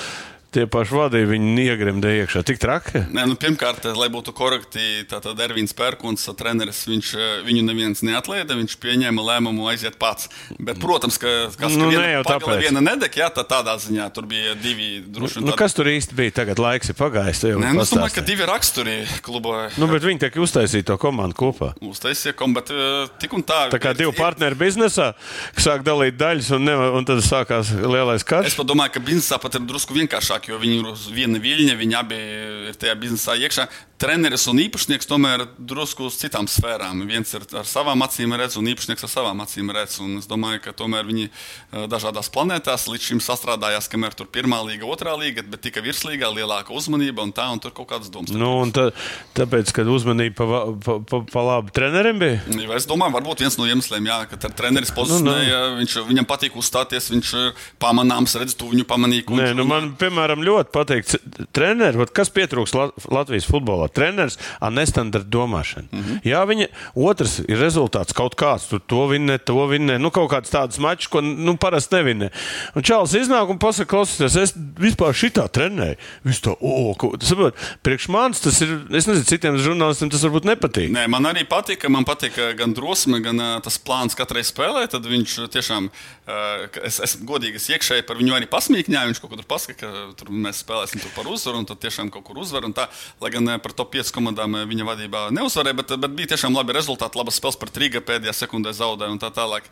[0.55, 2.43] tie paši vadīja, viņi iegrimda iekšā.
[2.47, 3.03] Tik traki.
[3.13, 7.11] Nē, nu, pirmkārt, lai būtu korekti, tātad Ervīns Pērkons, treneris, viņš,
[7.47, 10.29] viņu neviens neatlaida, viņš pieņēma lēmumu aiziet pats.
[10.59, 14.07] Bet, protams, ka kas Nu, ka ne jau viena, viena nedeg, jā, tā tādā ziņā
[14.17, 15.41] tur bija divi droši.
[15.43, 16.35] Nu, tādi- kas tur īsti bija?
[16.41, 17.43] Tagad laiks ir pagājis.
[17.57, 21.35] Nē, nu, es domāju, ka divi raksturi klubā Nu, bet viņi tikai uztaisīja to komandu
[21.37, 21.73] kopā.
[21.81, 23.69] uztaisīja, kom, bet eh, tik un tā.
[23.71, 25.13] Tā kā ir- divi partneri biznesā,
[25.55, 28.57] kas sāk dalīt daļas, un, ne, un tad sākās lielais Es karš.
[28.57, 31.97] pat domāju, ka biznesā pat ir drusku vienkāršāk, jo viņi ir uz viena viļņa, viņi
[31.99, 32.23] abi
[32.71, 33.69] ir tajā biznesā iekšā.
[33.97, 37.01] Treneris un īpašnieks tomēr ir drusku uz citām sfērām.
[37.09, 39.97] Viens ir ar savām acīm redz, un īpašnieks ar savām acīm redz.
[40.05, 44.61] Un es domāju, ka tomēr viņi eh, dažādās planētās līdz šim sastrādājās, kamēr tur pirmā
[44.69, 48.35] līga, otrā līga, bet tika virslīgā lielāka uzmanība un tā, un tur kaut kādas domas.
[48.37, 48.91] Nu, tā,
[49.39, 52.45] tāpēc, kad uzmanība pa, pa, pa, pa labi trenerim bija.
[52.53, 56.57] Ja Es domāju, varbūt viens no iemesliem, jā, ka treneris Nu, pozicionēja, viņš, viņam patīk
[56.61, 59.25] uzstāties, viņš ir pamanāms, redz, tu viņu pamanīji.
[59.33, 61.07] Nē, nu man, piemēram, ļoti patīk
[61.53, 62.11] treneris.
[62.17, 63.89] Kas pietrūks Lat Latvijas futbolā?
[63.93, 65.89] Treneris ar nestandarta domāšanu.
[65.91, 66.21] Mm -hmm.
[66.25, 68.69] Jā, viņa otrs ir rezultāts kaut kāds.
[68.69, 69.99] Tur to vinnē, to vinnē.
[69.99, 72.31] Nu, kaut kāds tāds mačs, ko nu, parasti nevinnē.
[72.75, 75.97] Un Čāls iznāk un pasaka, klausieties, es vispār šitā trenēju.
[76.25, 80.49] Viņš to, o, ko, saprot, priekš manis tas ir, es nezinu, citiem žurnālistiem tas varbūt
[80.49, 80.91] nepatīk.
[80.95, 84.87] Nē, man arī patīk, man patīk eh, gan drosme, gan uh, tas plāns katrai spēlē.
[84.91, 89.13] Tad viņš tiešām, uh, es esmu godīgs iekšēji par viņu arī pasmīkņāju.
[89.13, 92.11] Viņš kaut ko tur pasaka, ka tur mēs spēlēsim tur par uzvaru, un tad tiešām
[92.15, 92.67] kaut kur uzvar.
[92.77, 92.89] Tā,
[93.23, 96.57] lai gan eh, par top 5 komandām eh, viņa vadībā neuzvarēja, bet, bet bija tiešām
[96.57, 99.69] labi rezultāti, labas spēles par trīga pēdējā sekundē zaudēja un tā tālāk.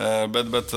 [0.00, 0.70] Bet, bet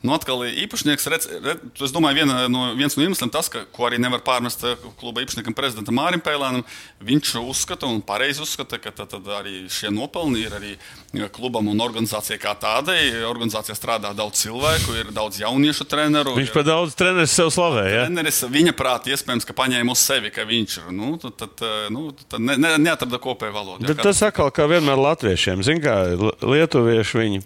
[0.00, 3.88] nu, atkal īpašnieks, redz, redz, es domāju, viena no, viens no iemesliem tas, ka, ko
[3.88, 6.64] arī nevar pārmest eh, kluba īpašniekam, prezidentam Mārim Pēlēnam,
[7.04, 11.68] viņš uzskata un pareizi uzskata, ka tad, tad arī šie nopelni ir arī eh, klubam
[11.72, 12.98] un organizācijai kā tādai.
[13.28, 16.36] Organizācijā strādā daudz cilvēku, ir daudz jauniešu treneru.
[16.38, 17.84] Viņš ir- par daudz treneris sev slavē.
[17.90, 18.06] Ja?
[18.08, 20.92] Treneris viņa prātā iespējams, ka paņēma uz sevi, ka viņš ir.
[20.96, 23.86] Nu, tad, tad, eh, nu, tad ne, ne, neatrada kopēju valodu.
[23.90, 27.42] Bet tas atkal, kā vienmēr latviešiem, zina, kā li- lietuvieši viņi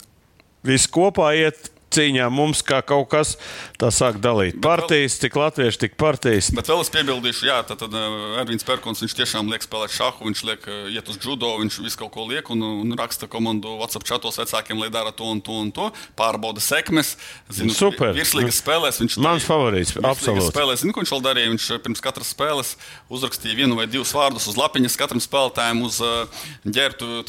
[0.64, 3.34] visi kopā iet cīņā mums kā kaut kas
[3.80, 4.58] tā sāk dalīt.
[4.64, 6.50] Partijas, tik latvieši, tik partijas.
[6.56, 10.26] Bet vēl es piebildīšu, jā, tad, tad uh, Ervīns Pērkons, viņš tiešām liek spēlēt šāhu,
[10.28, 13.78] viņš liek uh, iet uz judo, viņš visu kaut ko liek un, un raksta komandu
[13.80, 17.14] WhatsApp chatos vecākiem, lai dara to un to un to, pārbauda sekmes.
[17.52, 18.12] Zinu, Super.
[18.16, 20.50] Virslīgas spēlēs viņš Mans favorīts, absolūti.
[20.52, 21.52] Spēlēs, zinu, ko viņš vēl darīja.
[21.54, 22.74] Viņš uh, pirms katras spēles
[23.12, 26.00] uzrakstīja vienu vai divus vārdus uz lapiņas katram spēlētājam uz
[26.66, 27.22] ģērbtu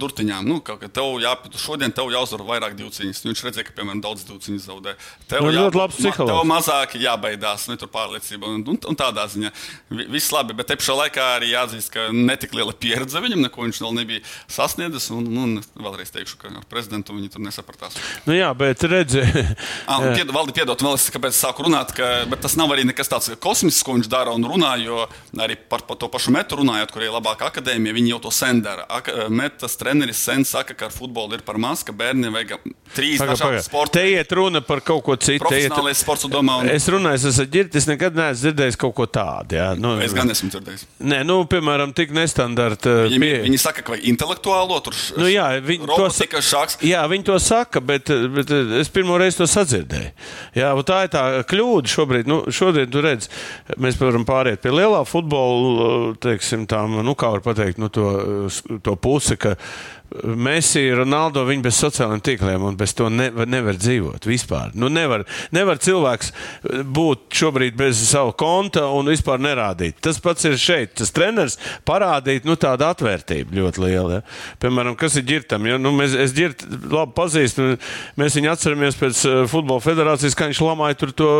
[0.00, 0.46] durtiņām.
[0.48, 3.24] Nu, kā tev jāpietu, šodien tev jāuzvar vairāk divciņas.
[3.26, 4.94] Viņš redzēja, ka, piemēram, daudz divciņas zaudē.
[5.30, 6.30] Tev Nu, ļoti labs psihologs.
[6.30, 8.48] tev mazāk jābaidās, ne tur pārliecība.
[8.54, 9.50] Un, un, un tādā ziņā
[9.94, 13.64] Vi- viss labi, bet te pašā laikā arī jāatzīst, ka netik liela pieredze viņam, neko
[13.66, 15.10] viņš vēl nebija sasniedzis.
[15.14, 17.96] Un, un vēlreiz teikšu, ka ar prezidentu viņi tur nesapratās.
[18.28, 19.22] Nu jā, bet redzi,
[19.90, 23.08] Ah, pied, valdi, piedod, vēl es kāpēc sāku runāt, ka, bet tas nav arī nekas
[23.10, 25.04] tāds kosmisks, ko viņš dara un runā, jo
[25.40, 28.62] arī par, par to pašu metu runājot, kur ir labāka akadēmija, viņi jau to sen
[28.64, 28.86] dara.
[28.88, 32.56] Aka, metas treneris sen saka, ka ar futbolu ir par maz, ka bērniem vajag
[32.96, 35.46] trīs dažādas sporta Te iet runa par kaut ko citu.
[35.48, 38.76] Te iet- Profesionālais sports domā, un- Es runāju, es esmu ģirbtis, es nekad neesmu dzirdējis
[38.80, 39.54] kaut ko tādu.
[39.54, 39.68] Jā.
[39.78, 40.84] Nu, Es gan esmu dzirdējis.
[41.00, 43.44] Nē, nu, piemēram, tik nestandarta Viņi, pieeja.
[43.46, 46.78] viņi saka, ka intelektuālo tur š- Nu, jā, viņi to, robotika, šāks.
[46.82, 50.10] jā, viņi to saka, bet, bet es pirmo reizi to sadzirdēju.
[50.56, 52.26] Jā, tā ir tā kļūda šobrīd.
[52.26, 53.28] Nu, šodien, tu redz,
[53.78, 58.48] mēs varam pāriet pie lielā futbola, teiksim, tām, nu, kā var pateikt, nu, to,
[58.82, 59.54] to pusi, ka
[60.22, 64.70] Messi, Ronaldo, viņi bez sociālajiem tīkliem un bez to nevar, nevar dzīvot vispār.
[64.78, 66.30] Nu, nevar, nevar cilvēks
[66.94, 69.98] būt šobrīd bez sava konta un vispār nerādīt.
[70.04, 70.94] Tas pats ir šeit.
[71.00, 71.58] Tas treneris
[71.88, 74.18] parādīt nu, tādu atvērtību ļoti lielu.
[74.18, 74.20] Ja.
[74.62, 75.66] Piemēram, kas ir ģirtam?
[75.66, 75.80] Ja?
[75.82, 77.72] Nu, mēs, es ģirtu labi pazīstu.
[78.20, 81.30] Mēs viņu atceramies pēc uh, futbola federācijas, kā viņš lamāja tur to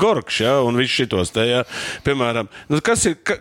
[0.00, 0.56] gorkšu ja?
[0.64, 1.34] un visus šitos.
[1.36, 1.62] Te, ja?
[2.06, 3.36] Piemēram, nu, kas ir, ka,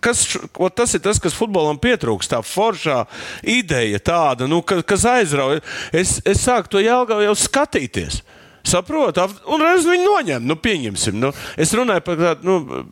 [0.00, 0.24] kas,
[0.56, 2.32] o, tas ir tas, kas futbolam pietrūkst.
[2.32, 3.02] Tā foršā
[3.44, 5.62] ideja tāda, nu, ka, kas aizrauja.
[5.92, 8.22] Es, es sāku to jēlgavu jau skatīties.
[8.62, 11.16] Saprotu, ap- un reiz viņi noņem, nu, pieņemsim.
[11.18, 12.82] Nu, es runāju par tādu nu,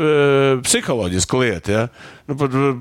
[0.00, 0.12] e,
[0.64, 1.82] psiholoģisku lietu, ja?
[2.24, 2.38] nu,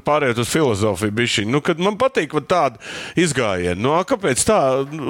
[0.07, 1.15] pārējot uz filozofiju.
[1.19, 1.51] Bišķiņ.
[1.51, 2.79] Nu, man patīk tāda
[3.19, 4.59] izgājiena, nu, kāpēc tā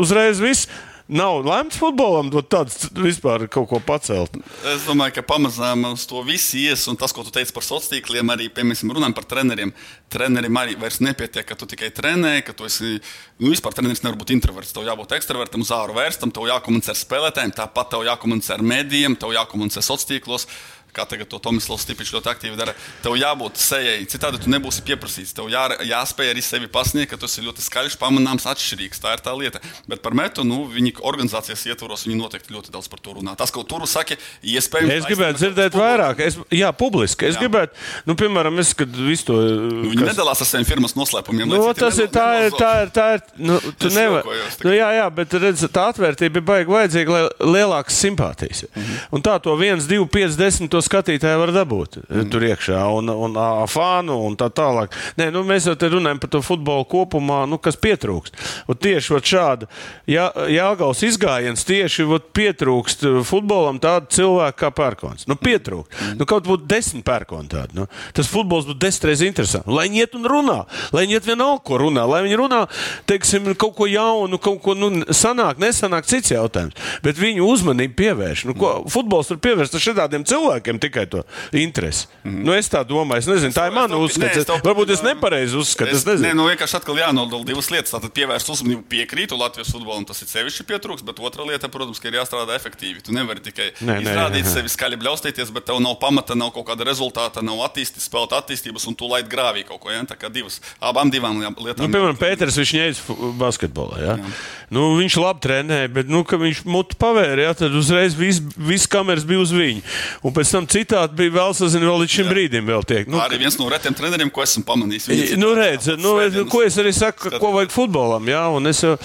[0.01, 0.71] uzreiz viss
[1.09, 4.37] nav lemts futbolam, dot tāds vispār kaut ko pacelt.
[4.69, 7.87] Es domāju, ka pamazām uz to viss ies, un tas, ko tu teici par sociāliem
[7.89, 9.73] tīkliem, arī, piemēram, runājam par treneriem.
[10.13, 12.97] Trenerim arī vairs nepietiek, ka tu tikai trenē, ka tu esi,
[13.41, 14.73] nu, vispār treneris nevar būt introverts.
[14.75, 19.17] Tev jābūt ekstravertam, uz āru vērstam, tev jākomunicē ar spēlētājiem, tāpat tev jākomunicē ar medijiem,
[19.17, 20.47] tev jākomunicē sociālos tīklos.
[20.95, 22.73] Kā tagad to Tomislavs Stipičs ļoti aktīvi dara.
[23.03, 25.33] Tev jābūt sejai, citādi tu nebūsi pieprasīts.
[25.37, 29.01] Tev jā, jāspēj arī sevi pasniegt, ka tas ir ļoti skaļš, pamanāms, atšķirīgs.
[29.03, 29.61] Tā ir tā lieta.
[29.89, 33.35] Bet par metu, nu, viņi organizācijas ietvaros, viņi noteikti ļoti daudz par to runā.
[33.39, 34.95] Tas, ko tur saka, iespējams.
[34.99, 37.29] Es gribētu dzirdēt vairāk, es, jā, publiski.
[37.29, 37.45] Es jā.
[37.45, 37.77] gribētu,
[38.09, 39.39] nu, piemēram, es, kad visu to.
[39.39, 40.13] Nu, viņi kas...
[40.13, 41.49] nedalās ar saviem firmas noslēpumiem.
[41.49, 44.39] Nu, tas ir tā, ir, tā ir, tā ir, nu, tu nevari.
[44.65, 48.65] Nu, jā, jā, bet redz, tā atvērtība ir baigi vajadzīga, lai lielākas simpātijas.
[48.69, 49.07] Mm -hmm.
[49.17, 53.09] Un tā to 1, 2, 5, 10 to skatītāju var dabūt mm tur iekšā un,
[53.09, 54.93] un, un fānu un tā tālāk.
[55.17, 58.35] Nē, nu, mēs jau te runājam par to futbolu kopumā, nu, kas pietrūkst.
[58.69, 59.69] Un tieši šāda
[60.09, 62.05] jā, jāgaus izgājiens tieši
[62.35, 65.25] pietrūkst futbolam tādu cilvēku kā pērkons.
[65.31, 65.95] Nu, pietrūkst.
[65.95, 66.19] Mm.
[66.19, 67.79] Nu, kaut būtu desmit pērkoni tādi.
[67.79, 67.87] Nu.
[68.13, 69.69] Tas futbols būtu desmit reizes interesants.
[69.69, 70.59] Lai viņi iet un runā,
[70.93, 72.61] lai viņi iet vienalga, ko runā, lai viņi runā,
[73.09, 76.77] teiksim, kaut ko jaunu, kaut ko nu, sanāk, nesanāk, cits jautājums.
[77.05, 78.45] Bet viņu uzmanību pievērš.
[78.51, 81.23] Nu, ko, futbols var pievērst šādiem cilvēkiem tikai to
[81.55, 82.05] interesi.
[82.23, 82.43] Mm.
[82.45, 84.59] Nu, es tā domāju, es nezinu, tā ir mana uzskata.
[84.65, 85.95] Varbūt es nepareizi uzskatu.
[85.95, 86.27] Es, es nezinu.
[86.27, 87.93] Nē, nu vienkārši atkal jānodala divas lietas.
[87.95, 92.19] Tātad pievērst uzmanību piekrītu Latvijas futbolam, tas ir sevišķi pietrūks, bet otra lieta, protams, ir
[92.19, 93.01] jāstrādā efektīvi.
[93.05, 94.53] Tu nevari tikai nē, izrādīt nē, nē.
[94.53, 98.87] sevi skaļi bļaustīties, bet tev nav pamata, nav kaut kāda rezultāta, nav attīstības, spēlēt attīstības,
[98.91, 99.93] un tu laid grāvī kaut ko.
[99.93, 100.03] Ja?
[100.09, 101.85] Tā kā divas, abām divām lietām.
[101.85, 104.01] Nu, piemēram, Pēters, viņš ņēma basketbolā.
[104.03, 104.17] Ja?
[104.19, 104.33] Jā.
[104.73, 108.85] Nu, viņš labi trenēja, bet, nu, kad viņš mutu pavēra, ja, tad uzreiz viss vis
[108.89, 109.81] kameras bija uz viņu.
[110.25, 112.33] Un pēc tam citādi bija vēl, sazinu, vēl līdz šim Jā.
[112.33, 113.09] brīdim vēl tiek.
[113.11, 115.07] Nu, arī viens no retiem treneriem, ko esmu pamanījis.
[115.39, 116.15] Nu, redz, nu,
[116.51, 118.95] ko es arī saku, ko vajag futbolam, jā, un es jau,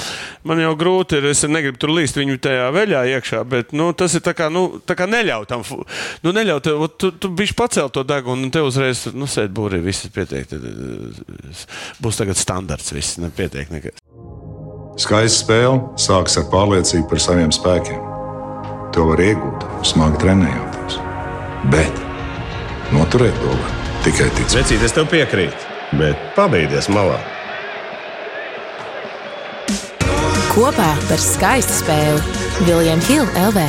[0.48, 4.16] man jau grūti ir, es negribu tur līst viņu tajā veļā iekšā, bet, nu, tas
[4.16, 5.62] ir tā kā, nu, tā kā neļaut tam,
[6.24, 10.08] nu, neļaut, tu, tu bišķi pacelt to degunu, un te uzreiz, nu, sēd būrī, viss
[10.14, 10.64] pietiek, tad
[12.02, 14.00] būs tagad standarts, viss nepietiek nekas.
[15.00, 17.98] Skaista spēle sākas ar pārliecību par saviem spēkiem.
[18.94, 20.73] To var iegūt, smagi trenējoties.
[21.72, 21.96] Bet
[22.92, 23.70] noturēt to var
[24.04, 24.58] tikai ticēt.
[24.58, 27.16] Vecīt, es tev piekrītu, bet pabeigties malā.
[30.52, 33.64] Kopā par skaistu spēli Viljams Hilde LV.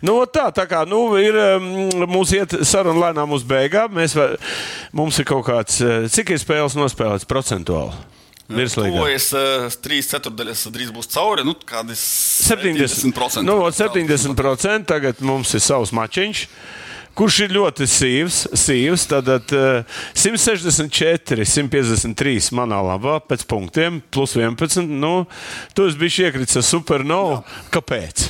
[0.00, 1.36] Nu, tā, tā kā nu, ir,
[2.08, 3.92] mūsu iet saruna lēnām uz beigām.
[4.00, 4.16] Mēs,
[4.96, 8.00] mums ir kaut kāds, eh, cik ir spēles nospēlēts procentuāli?
[8.50, 11.44] Tuvojas uh, trīs ceturdaļas, drīz būs cauri.
[11.46, 12.00] Nu, 70%.
[12.48, 13.44] 70%.
[13.46, 16.48] Nu, 70% tagad mums ir savs mačiņš
[17.20, 18.36] kurš ir ļoti sīvs.
[18.56, 24.88] sīvs tad uh, 164, 153 manā labā pēc punktiem, plus 11.
[24.88, 25.26] Nu,
[25.76, 27.42] tu esi bijis iekritis ar supernovu.
[27.74, 28.24] Kāpēc?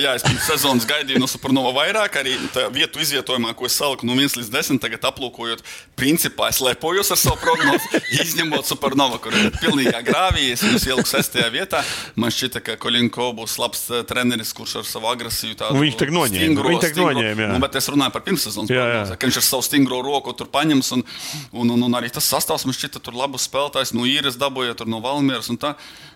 [0.00, 2.18] Jā, es pirms sezonas gaidīju no supernova vairāk.
[2.24, 2.34] Arī
[2.74, 5.62] vietu izvietojumā, ko es saliku no 1 līdz 10, tagad aplūkojot,
[5.98, 10.50] principā es lepojos ar savu prognozi, izņemot supernova, kur ir pilnīgā grāvī.
[10.56, 11.38] Es viņu ieliku 6.
[11.54, 11.84] vietā.
[12.18, 16.42] Man šķita, ka Kolinko būs labs treneris, kurš ar savu agresiju tādu viņš tā noņēma.
[16.42, 17.48] Stingro, viņš tā noņēma.
[17.54, 20.92] Nu, bet es runāju par pirmssezonas prognozē, ka viņš ar savu stingro roku tur paņems.
[20.96, 21.04] Un,
[21.52, 25.02] un, un, un arī tas sastāvs man šķita tur labus spēlētājs, no īres dabūja, no
[25.04, 25.74] Valmieras un tā.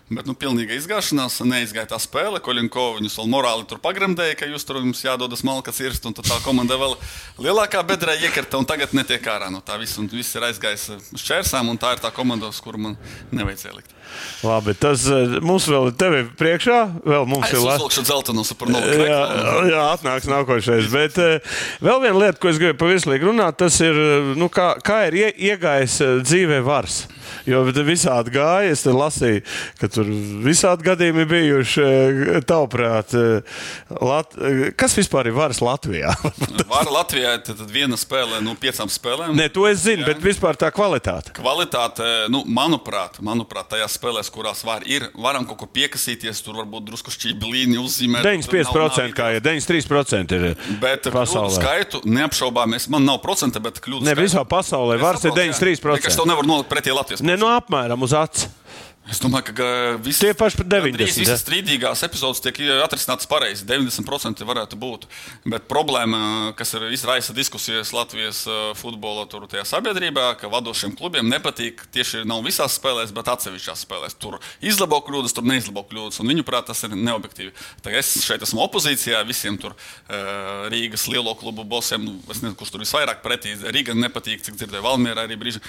[0.09, 2.39] Bet nu, pilnīga izgāšanās, neizgāja tā spēle.
[2.41, 6.39] Koļinko viņus vēl morāli tur pagremdēja, ka jūs tur jums jādodas malkas irst, un tā
[6.41, 6.95] komanda vēl
[7.37, 9.99] lielākā bedrē iekarta un tagad netiek ārā no tā visa.
[10.01, 12.97] Un viss ir aizgājis šķērsām, un tā ir tā komanda, uz kuru man
[13.29, 13.93] nevajadzēja likt.
[14.41, 16.79] Labi, tas eh, mums vēl ir tevi priekšā.
[17.05, 18.97] Vēl mums ir Latvijas dzeltenu supernovu.
[19.05, 19.21] Jā,
[19.69, 20.89] jā, atnāks nākošais.
[20.89, 24.71] Bet uh, vēl viena lieta, ko es gribēju pavislīgi runāt, tas ir, eh, nu, kā,
[24.81, 27.03] kā ir ie, iegājis dzīvē vars.
[27.49, 29.43] Jo visādi gāja, es lasīju,
[29.79, 30.09] ka tur
[30.45, 31.87] visādi gadījumi bijuši.
[32.49, 33.15] Tavuprāt,
[33.99, 34.35] Lat...
[34.79, 36.13] kas vispār ir varas Latvijā?
[36.69, 39.33] Vara Latvijā ir viena spēle no nu, piecām spēlēm.
[39.37, 40.11] Nē, to es zinu, jā.
[40.11, 41.33] bet vispār tā kvalitāte.
[41.37, 46.87] Kvalitāte, nu, manuprāt, manuprāt tajās spēlēs, kurās var, ir, varam kaut kur piekasīties, tur varbūt
[46.89, 48.25] drusku šķīblīni uzzīmēt.
[48.25, 50.47] 95% kā ir, 93% ir
[50.81, 51.55] bet pasaulē.
[51.57, 54.07] skaitu neapšaubām, es, man nav procenta, bet kļūdas.
[54.07, 56.09] Ne, visā pasaulē vars ir 93%.
[56.09, 57.23] Es to nevaru nolikt pretī Latvijas.
[57.25, 58.51] Ne, no apmēram uz acu.
[59.09, 59.67] Es domāju, ka
[60.05, 61.17] visi, tie paši par 90%.
[61.17, 63.65] Visas strīdīgās epizodes tiek atrisinātas pareizi.
[63.65, 65.07] 90% varētu būt.
[65.49, 68.43] Bet problēma, kas ir izraisa diskusijas Latvijas
[68.77, 69.25] futbola
[69.65, 74.13] sabiedrībā, ka vadošiem klubiem nepatīk tieši nav visās spēlēs, bet atsevišķās spēlēs.
[74.21, 76.21] Tur izlabo kļūdas, tur neizlabo kļūdas.
[76.21, 77.55] Viņuprāt, tas ir neobjektīvi.
[77.81, 79.73] Tagad es šeit esmu opozīcijā visiem tur
[80.69, 82.05] Rīgas lielo klubu bosiem.
[82.05, 83.57] Nu, es nezinu, kurš tur visvairāk pretī.
[83.57, 85.65] Rīga nepatīk, cik dzirdēju, Valmierā arī brīži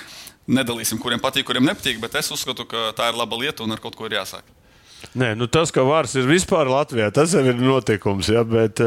[0.51, 3.83] nedalīsim, kuriem patīk, kuriem nepatīk, bet es uzskatu, ka tā ir laba lieta un ar
[3.83, 4.47] kaut ko ir jāsāk.
[5.17, 8.29] Nē, nu tas, ka vārds ir vispār Latvijā, tas jau ir notikums.
[8.31, 8.83] Ja, bet,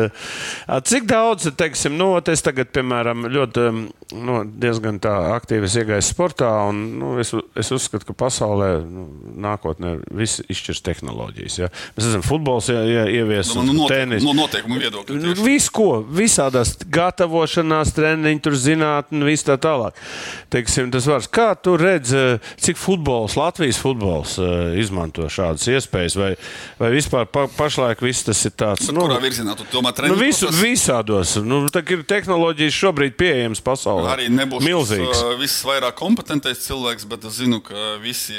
[0.88, 3.66] cik daudz, teiksim, nu, es tagad, piemēram, ļoti
[4.14, 6.50] nu, diezgan aktīvs iegājis sportā.
[6.70, 9.06] Un, nu, es, es uzskatu, ka pasaulē nu,
[9.44, 11.58] nākotnē viss izšķirs tehnoloģijas.
[11.64, 11.70] Ja.
[11.98, 14.24] Mēs esam futbols, ja, ja ieviesis nu, nu, tenis.
[14.26, 15.20] No noteikumu viedokļa.
[15.20, 19.98] Nu, visu, ko, visādās gatavošanās, treniņi, tur zinātnē, viss tā tālāk.
[20.54, 26.32] Teiksim, tas vārds, kā tu redzi, cik futbols, Latvijas futbols uh, izmanto šādas iespējas, vai,
[26.80, 28.88] vai vispār pa, pašlaik viss tas ir tāds.
[28.88, 30.16] Bet nu, kurā virzienā tu domā treniņu?
[30.16, 31.36] Nu, visu, visādos.
[31.44, 34.03] Nu, tā ir tehnoloģijas šobrīd pieejamas pasaulē.
[34.12, 35.22] Arī nebūs milzīgs.
[35.24, 38.36] Uh, visvairāk kompetentais cilvēks, bet es zinu, ka visi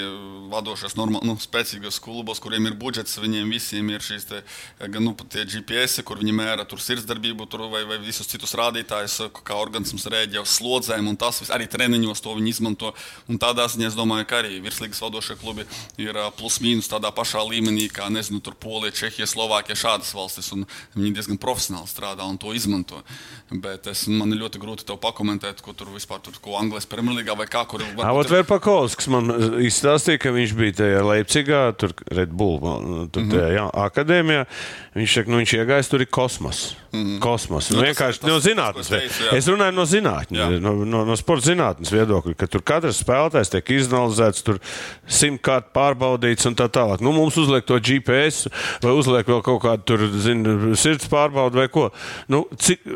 [0.53, 4.43] vadošās normāli, nu, spēcīgos klubos, kuriem ir budžets, viņiem visiem ir šīs te,
[4.83, 9.59] gan nu, GPS, kur viņi mēra tur sirdsdarbību tur, vai, vai visus citus rādītājus, kā
[9.61, 12.95] organisms rēģē uz slodzēm, un tas viss arī treniņos to viņi izmanto.
[13.31, 15.67] Un tādā ziņā es domāju, ka arī virslīgas vadošie klubi
[16.01, 20.51] ir plus-mínus tādā pašā līmenī, kā nezinu, Polija, Čehija, Slovākija, šādas valstis.
[20.95, 23.03] Viņi diezgan profesionāli strādā un to izmanto.
[23.51, 27.37] Bet es, man ir ļoti grūti to pakomentēt, ko tur vispār tur, ko Anglijas Premjerlīgā
[27.39, 27.65] vai kā.
[27.69, 28.33] Kur, varbūt...
[28.35, 29.31] Verpakovskis man
[29.63, 33.31] izstāstīja, ka viņš bija tajā Leipzigā, tur Red Bull tur mm -hmm.
[33.31, 34.47] tajā, jā, akadēmijā.
[34.95, 36.77] Viņš saka, nu viņš iegājis tur ir kosmos.
[36.93, 37.19] Mm -hmm.
[37.19, 37.71] Kosmos.
[37.71, 38.89] Nu, vienkārši tas, no zinātnes.
[38.89, 43.51] Teicu, es runāju no zinātnes, no, no, no sporta zinātnes viedokļa, ka tur katrs spēlētājs
[43.51, 44.61] tiek izanalizēts, tur
[45.07, 47.03] simtkārt pārbaudīts un tā tālāk.
[47.03, 48.49] Nu, mums uzliek to GPS
[48.83, 50.47] vai uzliek vēl kaut kādu tur, zin,
[50.79, 51.91] sirds pārbaudu vai ko.
[52.29, 52.87] Nu, cik,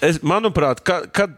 [0.00, 1.36] es, manuprāt, kad, kad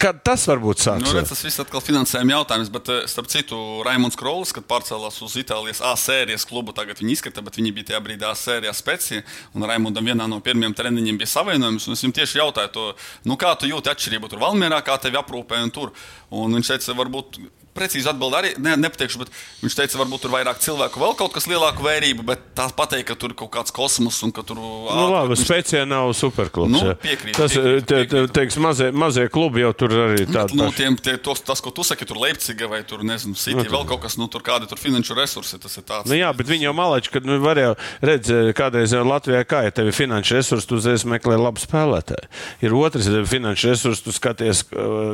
[0.00, 1.04] Kad tas varbūt sāksies?
[1.04, 5.18] Nu, redz, tas viss atkal finansējuma jautājums, bet, eh, starp citu, Raimons Krolis, kad pārcēlās
[5.26, 8.72] uz Itālijas A sērijas klubu, tagad viņi izskata, bet viņi bija tajā brīdī A sērijā
[8.72, 9.22] spēcīgi,
[9.54, 12.86] un Raimondam vienā no pirmajiem treniņiem bija savainojums, un es viņam tieši jautāju to,
[13.28, 15.92] nu kā tu jūti atšķirību tur Valmierā, kā tevi aprūpē un tur,
[16.30, 17.36] un viņš teica, varbūt
[17.76, 21.46] precīzi atbildi arī ne, nepateikšu, bet viņš teica, varbūt tur vairāk cilvēku, vēl kaut kas
[21.50, 24.60] lielāku vērību, bet tā pateikt, ka tur kaut kāds kosmos un ka tur.
[24.60, 25.44] Nu, labi, viņš...
[25.46, 26.74] Spēcija nav superklubs.
[26.74, 30.58] Nu, piekrīt, tas, piekrīt, te, te, teiks, mazie, mazie klubi jau tur arī tādi.
[30.58, 33.68] Nu, tiem, tie, tos, tas, ko tu saki, tur Leipziga vai tur, nezinu, City, nu,
[33.70, 36.10] vēl kaut kas, nu, tur kādi tur finanšu resursi, tas ir tāds.
[36.10, 37.72] Nu, jā, bet viņi jau malači, kad nu, var jau
[38.04, 42.30] redzēt, kādreiz jau Latvijā, kā ja tev ir finanšu resursi, tu uzreiz meklē labu spēlētāju.
[42.66, 44.64] Ir otrs, ja tev ir finanšu resursi, tu skaties,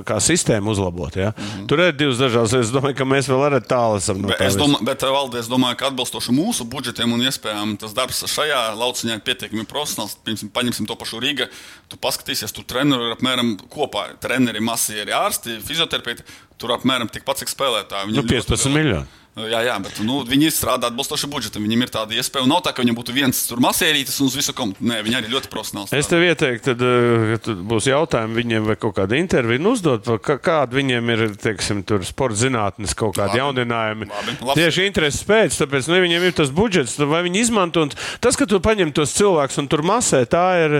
[0.09, 1.17] kā sistēmu uzlabot.
[1.17, 1.33] Ja?
[1.37, 1.69] Mm -hmm.
[1.71, 2.56] Tur ir divas dažādas.
[2.61, 4.23] Es domāju, ka mēs vēl arī tālu esam.
[4.25, 8.23] No es domāju, bet, Valde, es domāju, ka atbilstoši mūsu budžetiem un iespējām tas darbs
[8.33, 10.17] šajā lauciņā ir pietiekami profesionāls.
[10.27, 11.51] Piemēram, paņemsim to pašu Rīgā.
[11.93, 14.09] Tu paskatīsies, tur treneri ir apmēram kopā.
[14.23, 16.27] Treneri, masieri, ārsti, fizioterapeiti.
[16.57, 18.11] Tur apmēram tikpat cik spēlētāji.
[18.13, 19.26] Viņi nu, 15 miljoni.
[19.37, 21.65] Jā, jā, bet nu, viņi strādā atbilstoši budžetam.
[21.67, 22.49] Viņiem ir tāda iespēja.
[22.49, 24.81] Nav tā, ka viņiem būtu viens masērītis un uz visu komandu.
[24.81, 25.91] Nē, viņi arī ļoti profesionāli.
[25.91, 26.01] Strādā.
[26.01, 30.09] Es tev ieteiktu, tad, eh, kad būs jautājumi viņiem vai kaut kāda intervija nu, uzdot,
[30.25, 34.09] kāda viņiem ir, teiksim, tur sporta zinātnes kaut kādi labi, jauninājumi.
[34.09, 34.57] Labi, labi.
[34.63, 37.85] Tieši intereses pēc, tāpēc nu, viņiem ir tas budžets, vai viņi izmanto.
[38.25, 40.79] Tas, ka tu paņem tos cilvēkus un tur masē, tā, ir,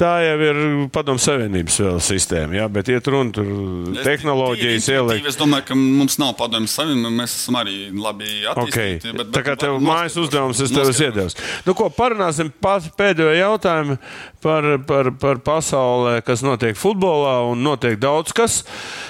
[0.00, 0.62] tā jau ir
[0.96, 2.56] padomu savienības sistēma.
[2.56, 3.52] Jā, bet iet runa tur
[4.00, 5.28] tehnoloģijas ielikt.
[5.28, 9.02] Es domāju, ka mums nav padomu savienība, mēs esam arī labi attīstīti.
[9.02, 9.12] Okay.
[9.12, 11.28] Bet, bet, tā kā tev mājas uzdevums, es tev iedevu.
[11.66, 13.98] Nu, ko parunāsim par pēdējo jautājumu
[14.44, 18.62] par, par, par pasaulē, kas notiek futbolā un notiek daudz kas.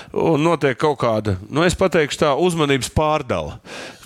[0.08, 3.58] Un notiek kaut kāda, nu, es teikšu, tā uzmanības pārdala.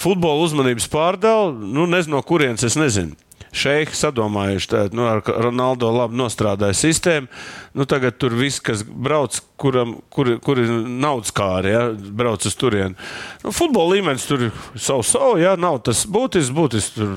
[0.03, 3.14] Futbola uzmanības pārdala, nu, nezinu, no kurienes es nezinu
[3.53, 7.28] šeihi sadomājuši, ka nu, ar Ronaldo labi nostrādāja sistēmu.
[7.76, 12.57] Nu, tagad tur viss, kas brauc, kuram kur, kur ir naudas kāri, ja, brauc uz
[12.59, 12.96] turieni.
[13.44, 17.14] Nu, futbola līmenis tur ir savu savu, ja, nav tas būtisks, būtisks.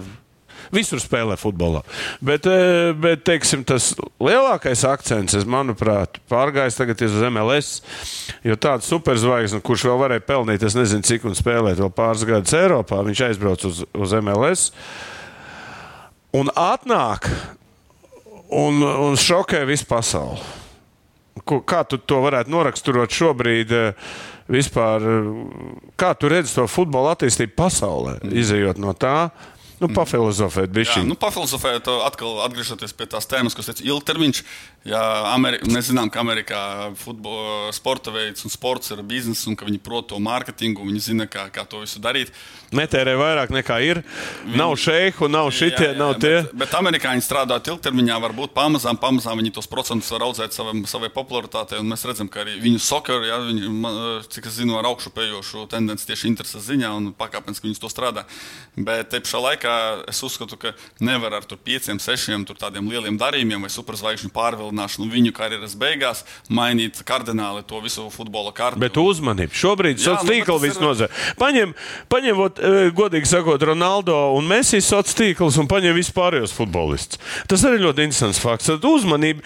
[0.74, 1.84] Visur spēlē futbolā.
[2.26, 7.70] Bet, e, bet teiksim, tas lielākais akcents, manuprāt, pārgājis tagad uz MLS.
[8.44, 12.58] Jo tāds superzvaigznes, kurš vēl varēja pelnīt, es nezinu, cik un spēlēt vēl pāris gadus
[12.58, 14.72] Eiropā, viņš aizbrauc uz, uz MLS.
[14.74, 15.15] Uh,
[16.36, 17.30] un atnāk
[18.52, 20.44] un, un šokē visu pasauli.
[21.46, 23.74] Kā tu to varētu noraksturot šobrīd?
[23.76, 24.14] Eh,
[24.52, 25.28] vispār, eh,
[26.00, 29.30] kā tu redzi to futbola attīstību pasaulē, izējot no tā,
[29.82, 31.04] Nu, pafilozofēt, bija šī.
[31.08, 34.42] Nu, pafilozofēt, atkal atgriežoties pie tās tēmas, kas ir ilgtermiņš.
[34.86, 35.02] Jā,
[35.34, 36.60] Ameri mēs zinām, ka Amerikā
[37.02, 41.26] futbola, sporta veids un sports ir biznesa, un ka viņi prot to mārketingu, viņi zina,
[41.28, 42.32] kā, kā to visu darīt.
[42.76, 44.02] Netērē vairāk nekā ir.
[44.46, 44.60] Viņi...
[44.62, 46.36] Nav šeiku, nav šitie, jā, jā, nav tie.
[46.46, 51.10] Bet, bet amerikāņi strādā ilgtermiņā, varbūt pamazām, pamazām viņi tos procentus var audzēt savam, savai
[51.14, 53.74] popularitātei, un mēs redzam, ka arī viņu soccer, jā, viņi,
[54.38, 58.26] cik es zinu, ar augšupējošu tendenci tieši intereses ziņā un pakāpeniski viņus to strādā.
[58.78, 59.65] Bet te pašā laikā
[60.10, 65.76] es uzskatu, ka nevar ar pieciem, sešiem tādiem lieliem darījumiem vai superzvaigžņu pārvilināšanu viņu karjeras
[65.80, 68.82] beigās mainīt kardināli to visu futbola kārtu.
[68.82, 69.56] Bet uzmanību.
[69.56, 70.86] Šobrīd sociālā nu, tīkla viss ir...
[70.86, 71.24] nozīmē.
[71.40, 71.74] Paņem,
[72.12, 77.20] paņemot, e, godīgi sakot, Ronaldo un Messi sociālā tīkls un paņem vispārējos futbolistus.
[77.50, 78.70] Tas arī ļoti interesants fakts.
[78.72, 79.44] Tad uzmanība.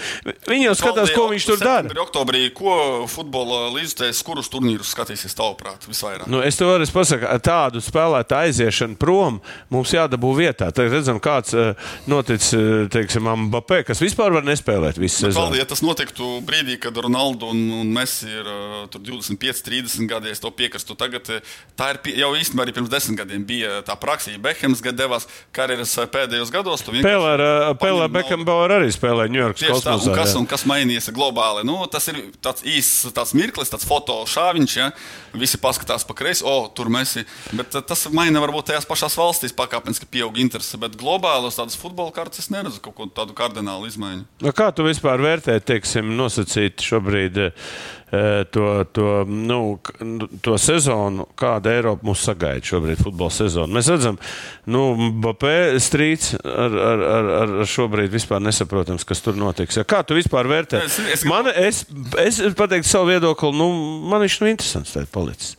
[0.47, 1.93] Viņi jau skatās, ko viņš tur dara.
[2.03, 6.29] Oktobrī, ko futbola līdzekļus, kurus turnīrus skatīsies tavuprāt visvairāk?
[6.31, 9.39] Nu, es tev varu pasakāt, tādu spēlētāju aiziešanu prom
[9.73, 10.69] mums jādabū vietā.
[10.73, 11.73] Tad redzam, kāds uh,
[12.09, 15.57] noticis, uh, teiksim, Mbappé, kas vispār var nespēlēt visu sezonu.
[15.59, 20.41] Ja tas notiktu brīdī, kad Ronaldo un, un Messi ir uh, 25, 30 gadi, es
[20.41, 20.97] to piekrastu.
[20.99, 21.27] Tagad
[21.77, 24.39] tā ir jau īstenībā arī pirms desmit gadiem bija tā praksija.
[24.41, 26.85] Behems devās karjeras pēdējos gados.
[26.85, 30.09] Pelē Bekambauer arī spēlēja Ņujorkas kosmosā.
[30.09, 31.65] Un kas, un kas mainījies globāli?
[31.67, 34.77] Nu, tas ir tāds īsts tāds mirklis, tāds foto šāviņš.
[34.79, 34.89] Ja?
[35.39, 37.25] Visi paskatās pa kreisi, o, tur mēs esi.
[37.57, 40.79] Bet tas maina varbūt tajās pašās valstīs pakāpeniski pieaug interese.
[40.79, 44.25] Bet globāli uz tādas futbola kartes es neredzu kaut ko tādu kardinālu izmaiņu.
[44.45, 47.41] Nu, kā tu vispār vērtē, teiksim, nosacīt šobrīd?
[48.09, 49.77] To, to, nu,
[50.41, 53.69] to sezonu, kāda Eiropa mūs sagaida šobrīd, futbola sezonu.
[53.75, 54.17] Mēs redzam,
[54.65, 59.77] nu, Bapē strīds ar, ar, ar, ar šobrīd vispār nesaprotams, kas tur notiks.
[59.77, 60.81] Ja, kā tu vispār vērtē?
[60.89, 61.83] Es, es, man, es,
[62.17, 63.69] es pateiktu savu viedokli, nu,
[64.09, 65.53] man viņš nu interesants tāds palicis.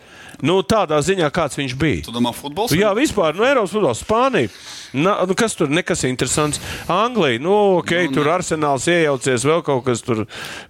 [0.46, 2.04] Nu, tādā ziņā, kāds viņš bija.
[2.06, 2.74] Tu domā, futbols?
[2.76, 4.52] Jā, vispār, nu, Eiropas futbols, Spānija.
[4.90, 6.58] Na, nu, kas tur nekas interesants?
[6.90, 10.24] Anglija, nu, ok, nu, tur arsenāls iejaucies, vēl kaut kas tur,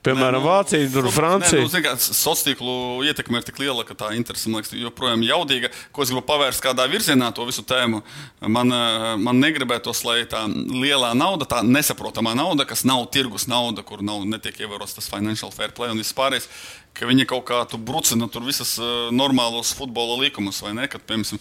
[0.04, 1.62] piemēram, nē, nu, Vācija, tur Francija.
[1.64, 2.74] Nē, nu, Sociālo tīklu
[3.08, 5.70] ietekme ir tik liela, ka tā interese, man liekas, joprojām jaudīga.
[5.94, 8.02] Ko es gribu pavērst kādā virzienā to visu tēmu?
[8.50, 8.74] Man,
[9.22, 14.24] man negribētos, lai tā lielā nauda, tā nesaprotamā nauda, kas nav tirgus nauda, kur nav,
[14.28, 16.48] netiek ievērots tas financial fair play un viss pārējais,
[16.96, 20.88] ka viņi kaut kā tur brucina tur visas uh, normālos futbola likumus, vai ne?
[20.90, 21.40] Kad, piemēram,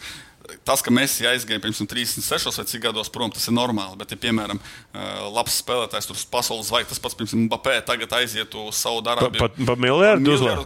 [0.67, 3.97] tas, ka Messi aizgāja pirms 36 vai cik gados prom, tas ir normāli.
[3.99, 4.59] Bet, ja, piemēram,
[5.35, 9.29] labs spēlētājs, tur pasaules zvaigznes, tas pats, piemēram, Mbappé, tagad aizietu uz savu darbu.
[9.35, 10.65] Pat pa, pa miljardu uzlēmu.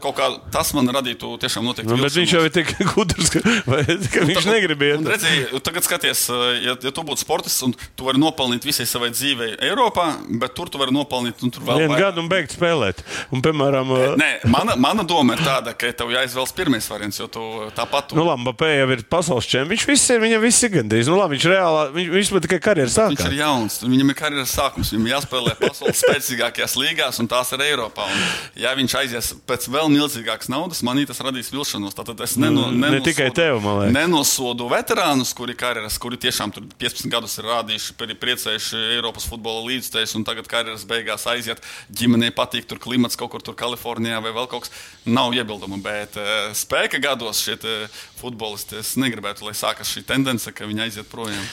[0.54, 1.92] Tas man radītu tiešām noteikti.
[1.92, 3.82] Nu, bet viņš jau ir tik gudrs, ka, vai,
[4.14, 5.04] ka viņš negrib iet.
[5.14, 5.34] Redzi,
[5.66, 6.26] tagad skaties,
[6.64, 10.08] ja, ja tu būtu sportists un tu vari nopelnīt visai savai dzīvei Eiropā,
[10.42, 11.84] bet tur tu vari nopelnīt un tur vēl.
[11.84, 13.04] Vienu gadu un beigt spēlēt.
[13.34, 17.44] Un, piemēram, Nē, mana, mana doma ir tāda, ka tev jāizvēlas pirmais variants, jo tu
[17.78, 18.12] tāpat.
[18.12, 18.18] Tu...
[18.20, 19.73] Nu, labi, Mbappé jau ir pasaules čempions.
[19.74, 21.08] Viņš viss ir, viņam viss ir gandrīz.
[21.10, 23.22] Nu, labi, viņš reāli, viņš, viņš pat tikai karjeras sākums.
[23.24, 24.92] Viņš ir jauns, viņam ir karjeras sākums.
[24.94, 28.06] Viņam jāspēlē pasaules spēcīgākajās līgās, un tās ir Eiropā.
[28.06, 28.28] Un,
[28.62, 31.96] ja viņš aizies pēc vēl milzīgākas naudas, manī tas radīs vilšanos.
[31.98, 33.96] Tātad es neno, nenosodu, ne tikai tev, man liekas.
[33.98, 40.14] Nenosodu veterānus, kuri karjeras, kuri tiešām 15 gadus ir rādījuši, ir priecējuši Eiropas futbola līdzstājus,
[40.20, 41.66] un tagad karjeras beigās aiziet.
[41.90, 44.78] Ģimenei patīk tur klimats kaut kur tur Kalifornijā vai vēl kaut kas.
[45.10, 47.58] Nav iebildumu, bet uh, spēka gados šie
[48.22, 51.44] futbolisti es negribētu, lai sākas šī tendence, ka viņi aiziet projām.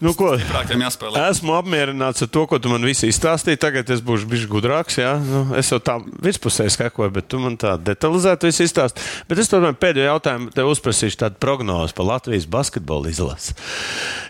[0.00, 3.60] Nu, ko, esmu apmierināts ar to, ko tu man visi izstāstīji.
[3.62, 4.96] Tagad es būšu bijis gudrāks.
[4.98, 5.14] Ja?
[5.22, 9.22] Nu, es jau tā vispusēji skakoju, bet tu man tā detalizēti visu izstāstīji.
[9.30, 13.54] Bet es tomēr pēdējo jautājumu tev uzprasīšu tādu prognozi par Latvijas basketbola izlasi.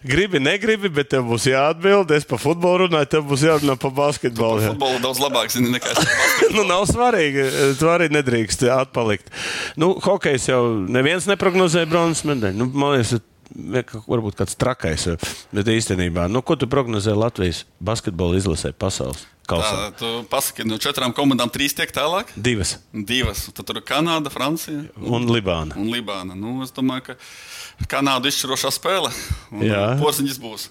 [0.04, 2.12] Gribi, negribi, bet tev būs jāatbild.
[2.16, 4.64] Es par futbolu runāju, tev būs jārunā par basketbolu.
[4.66, 6.14] Par futbolu daudz labāk zini nekā es.
[6.56, 7.48] nu, nav svarīgi.
[7.80, 9.32] Tu arī nedrīkst atpalikt.
[9.80, 12.58] Nu, hokejs jau neviens neprognozēja bronzas medaļu.
[12.60, 13.22] Nu, man liekas,
[13.52, 15.06] varbūt kāds trakais,
[15.52, 19.26] bet īstenībā, nu, ko tu prognozē Latvijas basketbola izlasē pasaules?
[19.48, 19.70] Kausā?
[19.74, 22.30] Tā, tu pasaki, no četrām komandām trīs tiek tālāk?
[22.38, 22.76] Divas.
[22.94, 23.48] Divas.
[23.50, 25.74] Tad tur ir Kanāda, Francija un, un Libāna.
[25.78, 26.36] Un Libāna.
[26.38, 29.10] Nu, es domāju, ka Kanāda izšķirošā spēle.
[29.50, 30.68] Porziņas būs.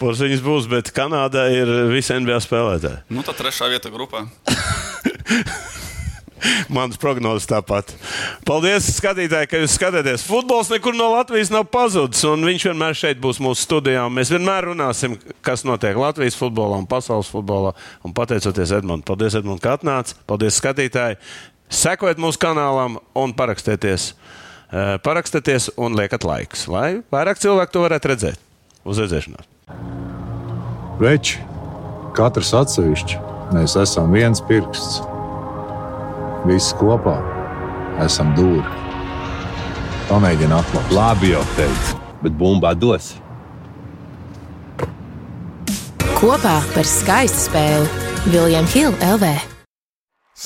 [0.00, 3.04] Porziņas būs, bet Kanādā ir visi NBA spēlētāji.
[3.12, 4.24] Nu, tā trešā vieta grupā.
[6.74, 7.92] Manas prognozes tāpat.
[8.48, 10.24] Paldies, skatītāji, ka jūs skatāties.
[10.28, 14.06] Futbols nekur no Latvijas nav pazudis, un viņš vienmēr šeit būs mūsu studijā.
[14.12, 17.74] Mēs vienmēr runāsim, kas notiek Latvijas futbolā un pasaules futbolā.
[18.06, 20.14] Un pateicoties Edmundam, paldies, Edmund, ka atnāc.
[20.28, 21.20] Paldies, skatītāji.
[21.68, 24.12] Sekojiet mūsu kanālam un parakstieties.
[24.68, 28.42] Eh, parakstieties un liekat laikus, lai vairāk cilvēku to varētu redzēt.
[28.84, 29.48] Uz redzēšanos!
[31.00, 31.40] Veči,
[32.16, 33.20] katrs atsevišķi,
[33.56, 35.00] mēs esam viens pirksts
[36.48, 37.18] Visi kopā
[38.00, 38.62] esam dūri.
[40.08, 40.94] Pamēģini atklāt.
[40.96, 43.10] Labi, jau teicu, bet bumbā dos.
[46.16, 49.34] Kopā par skaistu spēli Viljams Hilde LV.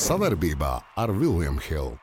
[0.02, 2.01] Savarbībā ar Viljams Hildu.